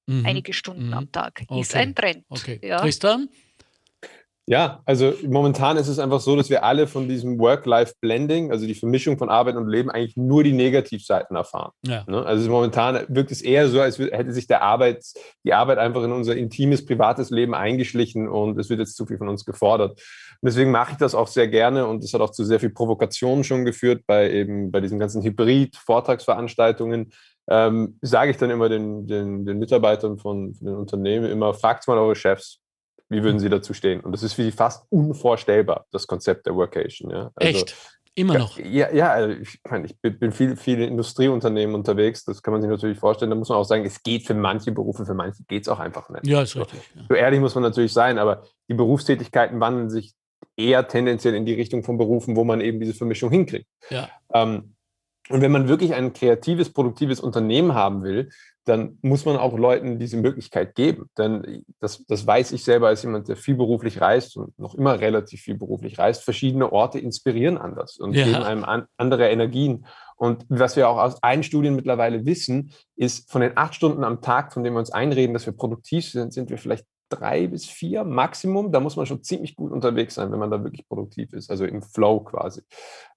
[0.07, 0.25] Mhm.
[0.25, 0.93] einige Stunden Mhm.
[0.93, 1.41] am Tag.
[1.41, 1.77] Ist Okay.
[1.77, 2.25] ein Trend.
[2.29, 2.59] Okay.
[2.63, 2.81] Ja.
[2.81, 3.29] Tristan?
[4.47, 8.73] Ja, also momentan ist es einfach so, dass wir alle von diesem Work-Life-Blending, also die
[8.73, 11.71] Vermischung von Arbeit und Leben, eigentlich nur die Negativseiten erfahren.
[11.85, 12.03] Ja.
[12.07, 12.25] Ne?
[12.25, 15.13] Also momentan wirkt es eher so, als hätte sich der Arbeits,
[15.45, 19.19] die Arbeit einfach in unser intimes, privates Leben eingeschlichen und es wird jetzt zu viel
[19.19, 19.91] von uns gefordert.
[19.91, 22.71] Und deswegen mache ich das auch sehr gerne und das hat auch zu sehr viel
[22.71, 27.11] Provokation schon geführt bei eben bei diesen ganzen Hybrid-Vortragsveranstaltungen.
[27.49, 31.87] Ähm, sage ich dann immer den, den, den Mitarbeitern von, von den Unternehmen immer, fragt
[31.87, 32.60] mal eure Chefs,
[33.11, 33.99] wie würden sie dazu stehen?
[33.99, 37.11] Und das ist für die fast unvorstellbar, das Konzept der Workation.
[37.11, 37.31] Ja?
[37.35, 37.75] Also, Echt?
[38.13, 38.57] Immer noch?
[38.57, 42.61] ja, ja, also ich, meine, ich bin bin viel, viele Industrieunternehmen unterwegs, das kann man
[42.61, 43.31] sich natürlich vorstellen.
[43.31, 45.79] Da muss man auch sagen, es geht für manche Berufe, für manche geht es auch
[45.79, 46.27] einfach nicht.
[46.27, 46.79] Ja, ist richtig.
[46.93, 47.03] Ja.
[47.07, 50.13] So ehrlich muss man natürlich sein, aber die Berufstätigkeiten wandeln sich
[50.57, 53.67] eher tendenziell in die Richtung von Berufen, wo man eben diese Vermischung hinkriegt.
[53.89, 54.09] Ja.
[54.33, 54.75] Ähm,
[55.31, 58.29] und wenn man wirklich ein kreatives, produktives Unternehmen haben will,
[58.65, 61.09] dann muss man auch Leuten diese Möglichkeit geben.
[61.17, 64.99] Denn das, das weiß ich selber als jemand, der viel beruflich reist und noch immer
[64.99, 66.23] relativ viel beruflich reist.
[66.23, 68.25] Verschiedene Orte inspirieren anders und Ja.
[68.25, 69.85] geben einem an, andere Energien.
[70.15, 74.21] Und was wir auch aus allen Studien mittlerweile wissen, ist, von den acht Stunden am
[74.21, 77.65] Tag, von denen wir uns einreden, dass wir produktiv sind, sind wir vielleicht drei bis
[77.65, 78.71] vier Maximum.
[78.71, 81.65] Da muss man schon ziemlich gut unterwegs sein, wenn man da wirklich produktiv ist, also
[81.65, 82.61] im Flow quasi.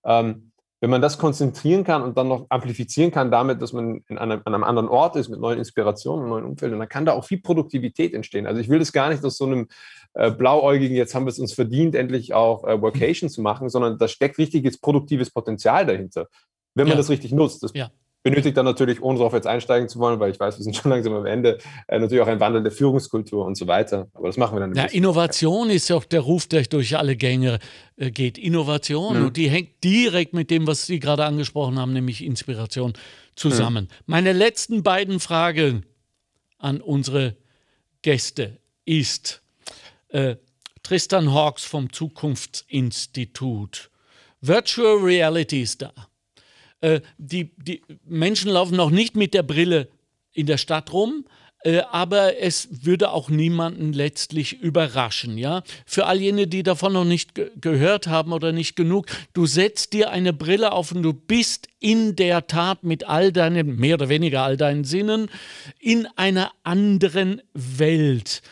[0.04, 0.52] Ähm,
[0.84, 4.42] wenn man das konzentrieren kann und dann noch amplifizieren kann damit, dass man in einem,
[4.44, 7.40] an einem anderen Ort ist mit neuen Inspirationen, neuen Umfeldern, dann kann da auch viel
[7.40, 8.46] Produktivität entstehen.
[8.46, 9.68] Also ich will das gar nicht aus so einem
[10.12, 13.96] äh, blauäugigen, jetzt haben wir es uns verdient, endlich auch äh, Workation zu machen, sondern
[13.96, 16.28] da steckt richtiges produktives Potenzial dahinter,
[16.74, 16.98] wenn man Ja.
[16.98, 17.62] das richtig nutzt.
[17.62, 17.90] Das Ja.
[18.24, 20.90] Benötigt dann natürlich, ohne darauf jetzt einsteigen zu wollen, weil ich weiß, wir sind schon
[20.90, 24.08] langsam am Ende, äh, natürlich auch ein Wandel der Führungskultur und so weiter.
[24.14, 24.74] Aber das machen wir dann.
[24.74, 24.86] Ja.
[24.86, 27.58] Innovation ist ja auch der Ruf, der durch alle Gänge
[27.96, 28.38] äh, geht.
[28.38, 29.26] Innovation, Mhm.
[29.26, 32.94] und die hängt direkt mit dem, was Sie gerade angesprochen haben, nämlich Inspiration,
[33.36, 33.88] zusammen.
[34.06, 35.84] Meine letzten beiden Fragen
[36.58, 37.36] an unsere
[38.02, 39.42] Gäste ist
[40.08, 40.36] äh,
[40.82, 43.90] Tristan Hawks vom Zukunftsinstitut.
[44.40, 45.92] Virtual Reality ist da.
[46.80, 49.88] Äh, die, die Menschen laufen noch nicht mit der Brille
[50.32, 51.24] in der Stadt rum,
[51.64, 55.62] äh, aber es würde auch niemanden letztlich überraschen, ja.
[55.86, 59.94] Für all jene, die davon noch nicht ge gehört haben oder nicht genug, du setzt
[59.94, 64.10] dir eine Brille auf und du bist in der Tat mit all deinen, mehr oder
[64.10, 65.30] weniger all deinen Sinnen,
[65.78, 68.42] in einer anderen Welt.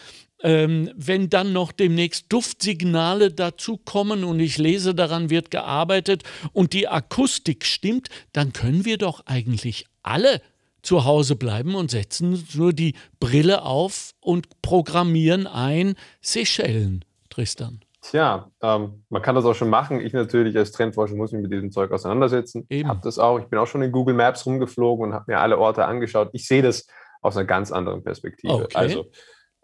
[0.43, 6.73] Ähm, wenn dann noch demnächst Duftsignale dazu kommen und ich lese, daran wird gearbeitet und
[6.73, 10.41] die Akustik stimmt, dann können wir doch eigentlich alle
[10.83, 17.81] zu Hause bleiben und setzen nur die Brille auf und programmieren ein Seychellen, Tristan.
[18.03, 20.01] Tja, ähm, man kann das auch schon machen.
[20.01, 22.67] Ich natürlich als Trendforscher muss mich mit diesem Zeug auseinandersetzen.
[22.69, 23.39] Ich habe das auch.
[23.39, 26.31] Ich bin auch schon in Google Maps rumgeflogen und habe mir alle Orte angeschaut.
[26.33, 26.89] Ich sehe das
[27.21, 28.55] aus einer ganz anderen Perspektive.
[28.55, 28.77] Okay.
[28.77, 29.07] Also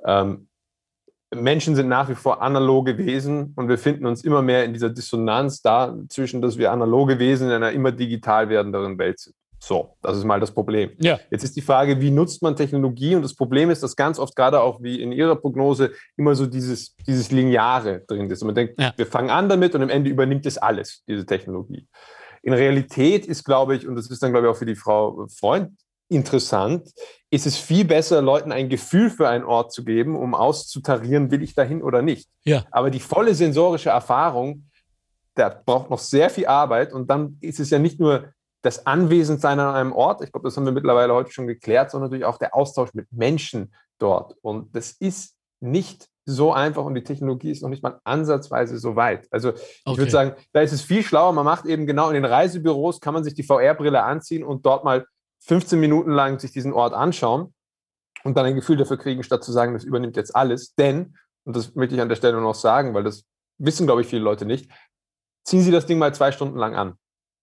[0.07, 0.48] ähm,
[1.35, 4.89] Menschen sind nach wie vor analoge Wesen und wir finden uns immer mehr in dieser
[4.89, 9.35] Dissonanz da zwischen, dass wir analoge Wesen in einer immer digital werdenderen Welt sind.
[9.61, 10.93] So, das ist mal das Problem.
[11.01, 11.19] Ja.
[11.31, 13.17] Jetzt ist die Frage, wie nutzt man Technologie?
[13.17, 16.47] Und das Problem ist, dass ganz oft gerade auch wie in Ihrer Prognose immer so
[16.47, 18.41] dieses, dieses Lineare drin ist.
[18.43, 18.93] Und man denkt, Ja.
[18.97, 21.87] wir fangen an damit und am Ende übernimmt es alles, diese Technologie.
[22.43, 25.27] In Realität ist, glaube ich, und das ist dann, glaube ich, auch für die Frau
[25.37, 25.73] Freund
[26.09, 26.91] interessant,
[27.31, 31.43] ist es viel besser, Leuten ein Gefühl für einen Ort zu geben, um auszutarieren, will
[31.43, 32.29] ich dahin oder nicht.
[32.45, 32.65] Ja.
[32.71, 34.65] Aber die volle sensorische Erfahrung,
[35.35, 38.33] da braucht noch sehr viel Arbeit und dann ist es ja nicht nur
[38.63, 42.11] das Anwesendsein an einem Ort, ich glaube, das haben wir mittlerweile heute schon geklärt, sondern
[42.11, 44.35] natürlich auch der Austausch mit Menschen dort.
[44.43, 48.97] Und das ist nicht so einfach und die Technologie ist noch nicht mal ansatzweise so
[48.97, 49.27] weit.
[49.31, 49.99] Also ich Okay.
[49.99, 51.33] würde sagen, da ist es viel schlauer.
[51.33, 54.85] Man macht eben genau in den Reisebüros, kann man sich die VR-Brille anziehen und dort
[54.85, 55.07] mal
[55.49, 57.53] 15 Minuten lang sich diesen Ort anschauen
[58.25, 60.75] und dann ein Gefühl dafür kriegen, statt zu sagen, das übernimmt jetzt alles.
[60.75, 63.25] Denn, und das möchte ich an der Stelle noch sagen, weil das
[63.59, 64.71] wissen, glaube ich, viele Leute nicht,
[65.45, 66.95] ziehen Sie das Ding mal zwei Stunden lang an.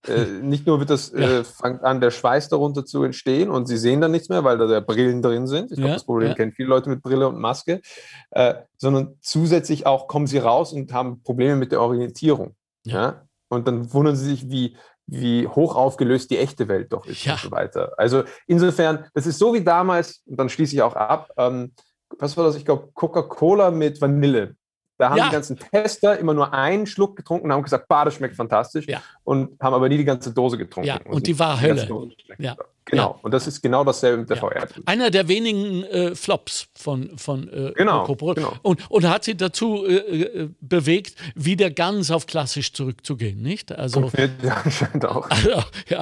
[0.08, 1.39] äh, nicht nur wird das, Ja.
[1.39, 4.60] äh, fängt an, der Schweiß darunter zu entstehen und sie sehen dann nichts mehr, weil
[4.60, 5.72] da der Brillen drin sind.
[5.72, 6.36] Ich glaube, Ja, das Problem ja.
[6.36, 7.82] kennen viele Leute mit Brille und Maske,
[8.30, 12.56] äh, sondern zusätzlich auch kommen sie raus und haben Probleme mit der Orientierung.
[12.86, 13.01] Ja.
[13.01, 13.22] Ja.
[13.49, 14.78] Und dann wundern sie sich, wie,
[15.08, 17.34] wie hoch aufgelöst die echte Welt doch ist Ja.
[17.34, 17.93] und so weiter.
[17.97, 21.74] Also insofern, das ist so wie damals, und dann schließe ich auch ab, ähm,
[22.18, 22.56] was war das?
[22.56, 24.56] Ich glaube, Coca-Cola mit Vanille.
[24.97, 25.25] Da haben Ja.
[25.25, 28.87] die ganzen Tester immer nur einen Schluck getrunken und haben gesagt, bah, das schmeckt fantastisch.
[28.87, 29.01] Ja.
[29.23, 30.87] Und haben aber nie die ganze Dose getrunken.
[30.87, 32.11] Ja, und die war die ganze Hölle.
[32.37, 32.55] Ja.
[32.85, 33.19] Genau.
[33.23, 34.41] Und das ist genau dasselbe mit der Ja.
[34.41, 34.67] VR.
[34.85, 38.53] Einer der wenigen äh, Flops von, von äh, Genau, genau.
[38.61, 43.71] Und, und hat sie dazu äh, äh, bewegt, wieder ganz auf klassisch zurückzugehen, nicht?
[43.71, 45.27] Also, Funktioniert ja anscheinend auch.
[45.31, 46.01] also ja,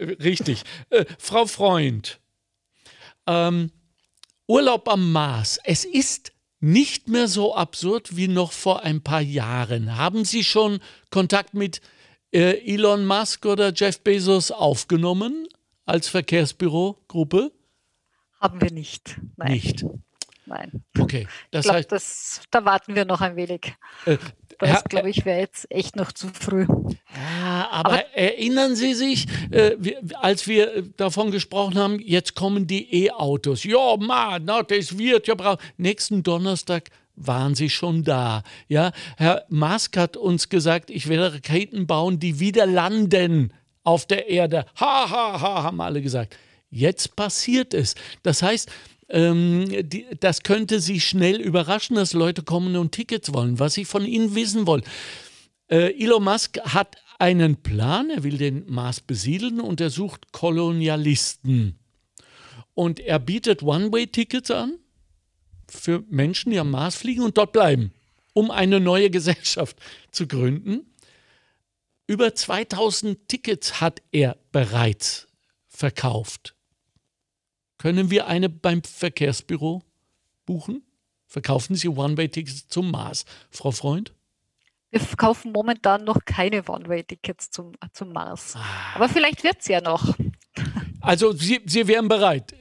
[0.00, 0.62] richtig.
[0.88, 2.18] Äh, Frau Freund,
[3.26, 3.70] ähm,
[4.48, 5.60] Urlaub am Mars.
[5.64, 6.32] Es ist
[6.62, 9.96] nicht mehr so absurd wie noch vor ein paar Jahren.
[9.96, 10.78] Haben Sie schon
[11.10, 11.80] Kontakt mit
[12.32, 15.48] äh, Elon Musk oder Jeff Bezos aufgenommen
[15.84, 17.50] als Verkehrsbürogruppe?
[18.40, 19.18] Haben wir nicht.
[19.36, 19.52] Nein.
[19.52, 19.84] Nicht.
[20.46, 20.84] Nein.
[20.98, 23.74] Okay, Ich das glaube, heißt, das, da warten wir noch ein wenig.
[24.06, 24.18] äh,
[24.66, 26.66] Das, glaube ich, wäre jetzt echt noch zu früh.
[27.14, 32.66] Ja, aber, erinnern Sie sich, äh, wir, als wir äh, davon gesprochen haben, jetzt kommen
[32.66, 33.64] die E-Autos.
[33.64, 35.58] Ja, Mann, na, das wird ja brauchen.
[35.76, 38.42] Nächsten Donnerstag waren sie schon da.
[38.68, 43.52] Ja, Herr Musk hat uns gesagt, ich werde Raketen bauen, die wieder landen
[43.84, 44.66] auf der Erde.
[44.80, 46.36] Ha, ha, ha, haben alle gesagt.
[46.70, 47.94] Jetzt passiert es.
[48.22, 48.70] Das heißt,
[49.08, 53.58] ähm, die, das könnte Sie schnell überraschen, dass Leute kommen und Tickets wollen.
[53.58, 54.88] Was ich von Ihnen wissen wollte,
[55.68, 61.78] äh, Elon Musk hat einen Plan, er will den Mars besiedeln und er sucht Kolonialisten.
[62.74, 64.78] Und er bietet One-Way-Tickets an
[65.68, 67.92] für Menschen, die am Mars fliegen und dort bleiben,
[68.32, 69.76] um eine neue Gesellschaft
[70.10, 70.86] zu gründen.
[72.06, 75.28] Über 2000 Tickets hat er bereits
[75.68, 76.54] verkauft.
[77.82, 79.82] Können wir eine beim Verkehrsbüro
[80.46, 80.82] buchen?
[81.26, 84.14] Verkaufen Sie One-Way-Tickets zum Mars, Frau Freund?
[84.90, 88.54] Wir verkaufen momentan noch keine One-Way-Tickets zum, zum Mars.
[88.56, 88.62] Ah.
[88.94, 90.14] Aber vielleicht wird es ja noch.
[91.00, 92.54] Also Sie, Sie wären bereit.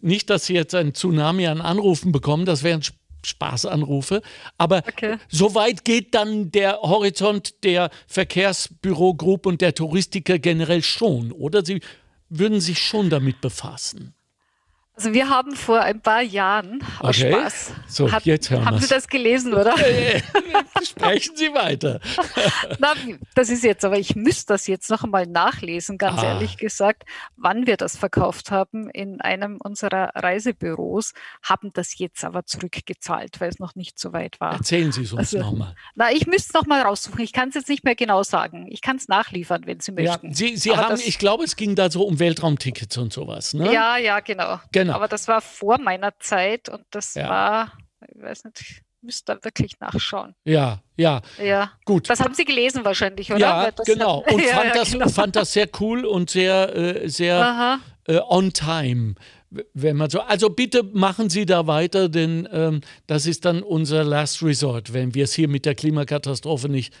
[0.00, 4.22] Nicht, dass Sie jetzt ein Tsunami an Anrufen bekommen, das wären Sp- Spaßanrufe.
[4.58, 5.16] Aber Okay.
[5.28, 11.64] so weit geht dann der Horizont der Verkehrsbürogruppe und der Touristiker generell schon, oder?
[11.64, 11.80] Sie
[12.28, 14.14] würden sich schon damit befassen.
[14.98, 17.30] Also wir haben vor ein paar Jahren aus Okay.
[17.32, 17.72] Spaß.
[17.86, 18.78] So, jetzt hören haben.
[18.80, 19.76] Sie das gelesen, oder?
[20.82, 22.00] Sprechen Sie weiter.
[22.80, 22.94] Na,
[23.36, 26.24] das ist jetzt, aber ich müsste das jetzt noch einmal nachlesen, ganz Ah.
[26.34, 27.04] ehrlich gesagt,
[27.36, 31.12] wann wir das verkauft haben in einem unserer Reisebüros,
[31.44, 34.54] haben das jetzt aber zurückgezahlt, weil es noch nicht so weit war.
[34.54, 35.76] Erzählen Sie es uns Also, nochmal.
[35.94, 37.20] Na, ich müsste es nochmal raussuchen.
[37.20, 38.66] Ich kann es jetzt nicht mehr genau sagen.
[38.68, 40.34] Ich kann es nachliefern, wenn Sie Ja, möchten.
[40.34, 43.54] Sie, Sie Aber haben, das- ich glaube, es ging da so um Weltraumtickets und sowas.
[43.54, 43.72] Ne?
[43.72, 44.58] Ja, ja, genau.
[44.72, 44.87] Genau.
[44.94, 47.28] Aber das war vor meiner Zeit und das Ja.
[47.28, 47.72] war,
[48.14, 50.34] ich weiß nicht, ich müsste da wirklich nachschauen.
[50.44, 51.70] Ja, ja, Ja.
[51.84, 52.10] gut.
[52.10, 53.38] Das haben Sie gelesen wahrscheinlich, oder?
[53.40, 54.24] Ja, genau.
[54.24, 55.08] Hat, Und ja, fand, ja, das, genau.
[55.08, 59.14] fand das sehr cool und sehr, äh, sehr äh, on time.
[59.72, 64.04] Wenn man so, also bitte machen Sie da weiter, denn ähm, das ist dann unser
[64.04, 66.92] Last Resort, wenn wir es hier mit der Klimakatastrophe nicht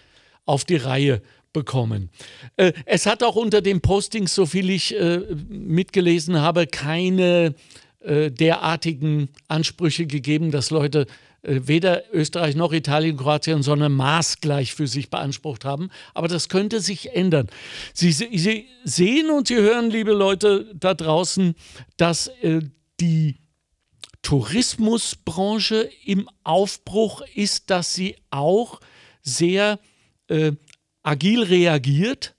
[0.46, 1.20] auf die Reihe
[1.58, 2.10] bekommen.
[2.56, 7.54] Äh, es hat auch unter den Postings, so viel ich äh, mitgelesen habe, keine
[8.00, 11.06] äh, derartigen Ansprüche gegeben, dass Leute
[11.42, 15.90] äh, weder Österreich noch Italien, Kroatien, sondern maßgleich für sich beansprucht haben.
[16.14, 17.48] Aber das könnte sich ändern.
[17.92, 21.54] Sie, Sie sehen und Sie hören, liebe Leute da draußen,
[21.96, 22.60] dass äh,
[23.00, 23.36] die
[24.22, 28.80] Tourismusbranche im Aufbruch ist, dass sie auch
[29.22, 29.78] sehr
[30.28, 30.52] äh,
[31.08, 32.34] agil reagiert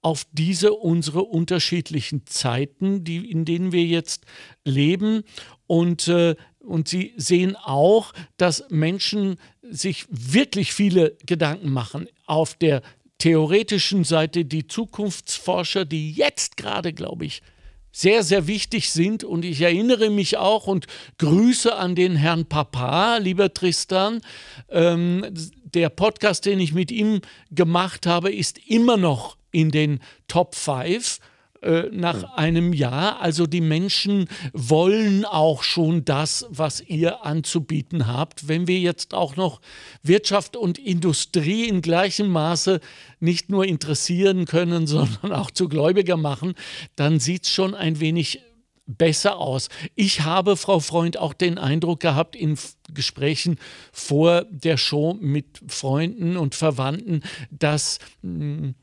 [0.00, 4.24] auf diese unsere unterschiedlichen Zeiten, die, in denen wir jetzt
[4.64, 5.24] leben.
[5.66, 12.82] Und, äh, und sie sehen auch, dass Menschen sich wirklich viele Gedanken machen auf der
[13.18, 17.42] theoretischen Seite, die Zukunftsforscher, die jetzt gerade, glaube ich,
[17.90, 19.24] sehr, sehr wichtig sind.
[19.24, 20.86] Und ich erinnere mich auch und
[21.18, 24.20] grüße an den Herrn Papa, lieber Tristan.
[24.68, 25.26] Ähm,
[25.74, 31.18] der Podcast, den ich mit ihm gemacht habe, ist immer noch in den Top 5
[31.62, 33.20] äh, nach einem Jahr.
[33.20, 38.46] Also die Menschen wollen auch schon das, was ihr anzubieten habt.
[38.46, 39.60] Wenn wir jetzt auch noch
[40.02, 42.80] Wirtschaft und Industrie in gleichem Maße
[43.20, 46.54] nicht nur interessieren können, sondern auch zu Gläubiger machen,
[46.94, 48.42] dann sieht es schon ein wenig
[48.86, 49.68] besser aus.
[49.94, 52.58] Ich habe, Frau Freund, auch den Eindruck gehabt in
[52.92, 53.58] Gesprächen
[53.92, 58.74] vor der Show mit Freunden und Verwandten, dass mh,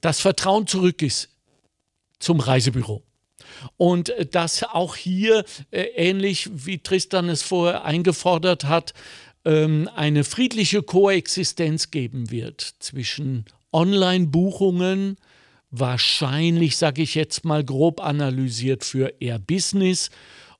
[0.00, 1.28] das Vertrauen zurück ist
[2.18, 3.02] zum Reisebüro.
[3.76, 8.94] Und äh, dass auch hier, äh, ähnlich wie Tristan es vorher eingefordert hat,
[9.44, 15.16] ähm, eine friedliche Koexistenz geben wird zwischen Online-Buchungen,
[15.72, 20.10] wahrscheinlich, sage ich jetzt mal grob analysiert, für eher Business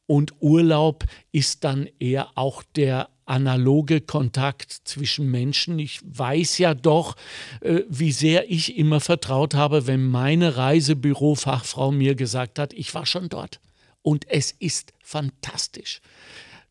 [0.07, 5.79] und Urlaub ist dann eher auch der analoge Kontakt zwischen Menschen.
[5.79, 7.15] Ich weiß ja doch,
[7.61, 13.07] äh, wie sehr ich immer vertraut habe, wenn meine Reisebürofachfrau mir gesagt hat, ich war
[13.07, 13.61] schon dort
[14.03, 16.01] und es ist fantastisch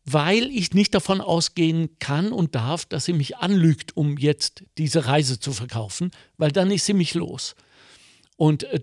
[0.04, 5.06] weil ich nicht davon ausgehen kann und darf, dass sie mich anlügt, um jetzt diese
[5.06, 7.54] Reise zu verkaufen, weil dann ist sie mich los.
[8.36, 8.80] Und äh,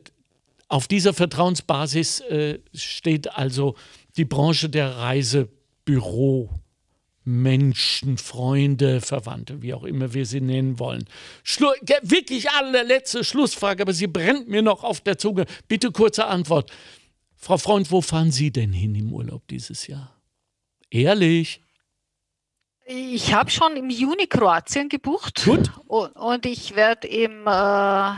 [0.67, 3.75] auf dieser Vertrauensbasis äh, steht also
[4.17, 6.49] die Branche der Reisebüro.
[7.25, 11.05] Menschen, Freunde, Verwandte, wie auch immer wir sie nennen wollen.
[11.43, 11.67] Schlu
[12.01, 15.45] wirklich allerletzte Schlussfrage, aber sie brennt mir noch auf der Zunge.
[15.67, 16.71] Bitte kurze Antwort.
[17.35, 20.19] Frau Freund, wo fahren Sie denn hin im Urlaub dieses Jahr?
[20.89, 21.61] Ehrlich.
[22.85, 25.43] Ich habe schon im Juni Kroatien gebucht.
[25.45, 25.71] Gut.
[25.87, 28.13] Und, ich werde im, äh,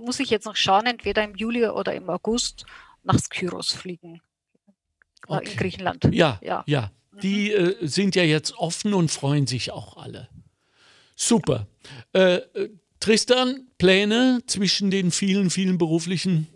[0.00, 2.64] muss ich jetzt noch schauen, entweder im Juli oder im August
[3.02, 4.20] nach Skyros fliegen.
[5.28, 5.50] Äh, okay.
[5.50, 6.08] In Griechenland.
[6.12, 6.64] Ja, ja.
[6.66, 6.90] ja.
[7.22, 10.28] Die äh, sind ja jetzt offen und freuen sich auch alle.
[11.14, 11.66] Super.
[12.12, 12.70] Äh, äh
[13.00, 16.48] Tristan, Pläne zwischen den vielen, vielen beruflichen?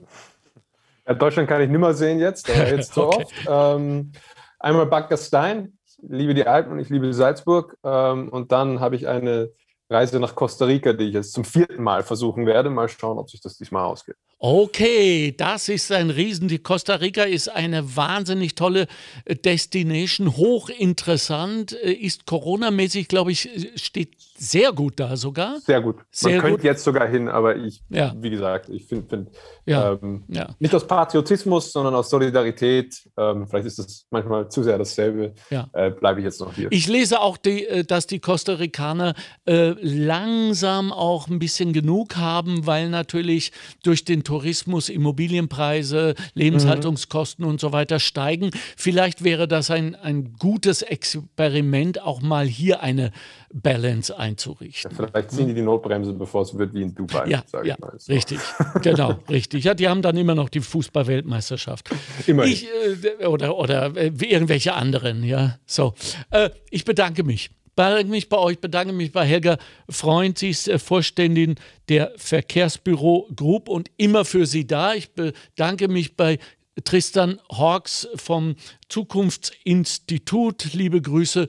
[1.06, 3.24] Ja, Deutschland kann ich nimmer sehen jetzt, aber jetzt so okay.
[3.24, 3.34] oft.
[3.48, 4.12] Ähm,
[4.58, 5.78] einmal Bad Gastein.
[5.86, 7.78] Ich liebe die Alpen und ich liebe Salzburg.
[7.82, 9.52] Ähm, und dann habe ich eine
[9.94, 12.68] Reise nach Costa Rica, die ich jetzt zum vierten Mal versuchen werde.
[12.68, 14.16] Mal schauen, ob sich das diesmal ausgeht.
[14.38, 16.48] Okay, das ist ein Riesen.
[16.48, 18.88] Die Costa Rica ist eine wahnsinnig tolle
[19.24, 24.10] äh, Destination, hochinteressant, äh, ist Corona-mäßig, glaube ich, äh, steht
[24.50, 25.58] sehr gut da sogar.
[25.60, 25.96] Sehr gut.
[26.10, 28.14] Sehr Man könnte jetzt sogar hin, aber ich, ja.
[28.16, 29.28] wie gesagt, ich finde, find,
[29.66, 29.92] ja.
[29.92, 30.48] ähm, ja.
[30.58, 35.90] nicht aus Patriotismus, sondern aus Solidarität, ähm, vielleicht ist das manchmal zu sehr dasselbe, äh,
[35.90, 36.68] bleibe ich jetzt noch hier.
[36.70, 39.14] Ich lese auch, die, dass die Costa Ricaner
[39.46, 47.52] äh, langsam auch ein bisschen genug haben, weil natürlich durch den Tourismus Immobilienpreise, Lebenshaltungskosten mhm.
[47.52, 48.50] und so weiter steigen.
[48.76, 53.12] Vielleicht wäre das ein, ein gutes Experiment, auch mal hier eine
[53.54, 54.90] Balance einzurichten.
[54.90, 57.28] Ja, vielleicht ziehen die die Notbremse, bevor es wird wie in Dubai.
[57.28, 58.12] Ja, ja so.
[58.12, 58.40] richtig.
[58.82, 59.62] genau, richtig.
[59.64, 61.88] Ja, die haben dann immer noch die Fußball-Weltmeisterschaft.
[62.26, 62.46] Immer.
[62.46, 65.58] äh, oder, oder äh, irgendwelche anderen, ja.
[65.66, 65.94] So.
[66.30, 70.38] Äh, ich bedanke mich bedanke mich bei euch, bedanke mich bei Helga Freund.
[70.38, 71.54] Sie ist äh, Vorständin
[71.88, 74.94] der Verkehrsbüro Group und immer für Sie da.
[74.94, 76.38] Ich bedanke mich bei
[76.82, 78.56] Tristan Hawks vom
[78.88, 80.72] Zukunftsinstitut.
[80.72, 81.46] Liebe Grüße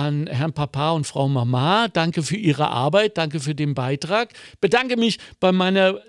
[0.00, 1.88] an Herrn Papa und Frau Mama.
[1.88, 4.32] Danke für Ihre Arbeit, danke für den Beitrag.
[4.60, 6.00] Bedanke mich bei meiner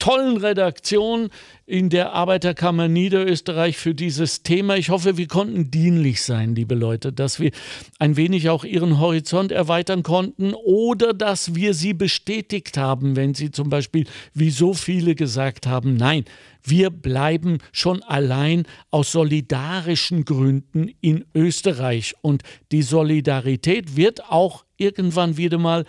[0.00, 1.28] tollen Redaktion
[1.66, 4.76] in der Arbeiterkammer Niederösterreich für dieses Thema.
[4.76, 7.52] Ich hoffe, wir konnten dienlich sein, liebe Leute, dass wir
[8.00, 13.52] ein wenig auch Ihren Horizont erweitern konnten oder dass wir Sie bestätigt haben, wenn Sie
[13.52, 16.24] zum Beispiel, wie so viele gesagt haben, nein,
[16.62, 22.14] wir bleiben schon allein aus solidarischen Gründen in Österreich.
[22.22, 22.42] Und
[22.72, 25.84] die Solidarität wird auch irgendwann wieder mal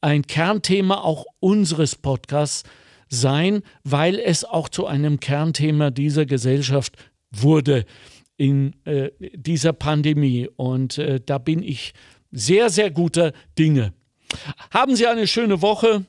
[0.00, 2.64] ein Kernthema auch unseres Podcasts
[3.08, 6.96] sein, weil es auch zu einem Kernthema dieser Gesellschaft
[7.30, 7.84] wurde
[8.36, 10.48] in äh, dieser Pandemie.
[10.56, 11.94] Und äh, da bin ich
[12.30, 13.92] sehr, sehr guter Dinge.
[14.70, 16.04] Haben Sie eine schöne Woche.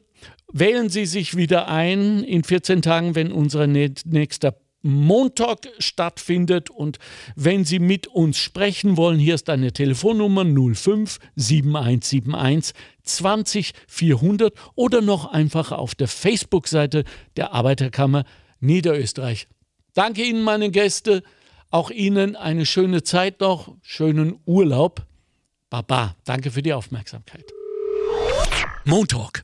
[0.57, 6.69] Wählen Sie sich wieder ein in 14 Tagen, wenn unser nächster Montag stattfindet.
[6.69, 6.97] Und
[7.35, 15.01] wenn Sie mit uns sprechen wollen, hier ist eine Telefonnummer 05 7171 20 400 oder
[15.01, 17.03] noch einfach auf der Facebook-Seite
[17.35, 18.23] der Arbeiterkammer
[18.61, 19.49] Niederösterreich.
[19.93, 21.21] Danke Ihnen, meine Gäste.
[21.69, 25.05] Auch Ihnen eine schöne Zeit noch, schönen Urlaub.
[25.69, 27.51] Baba, danke für die Aufmerksamkeit.
[28.85, 29.43] Montalk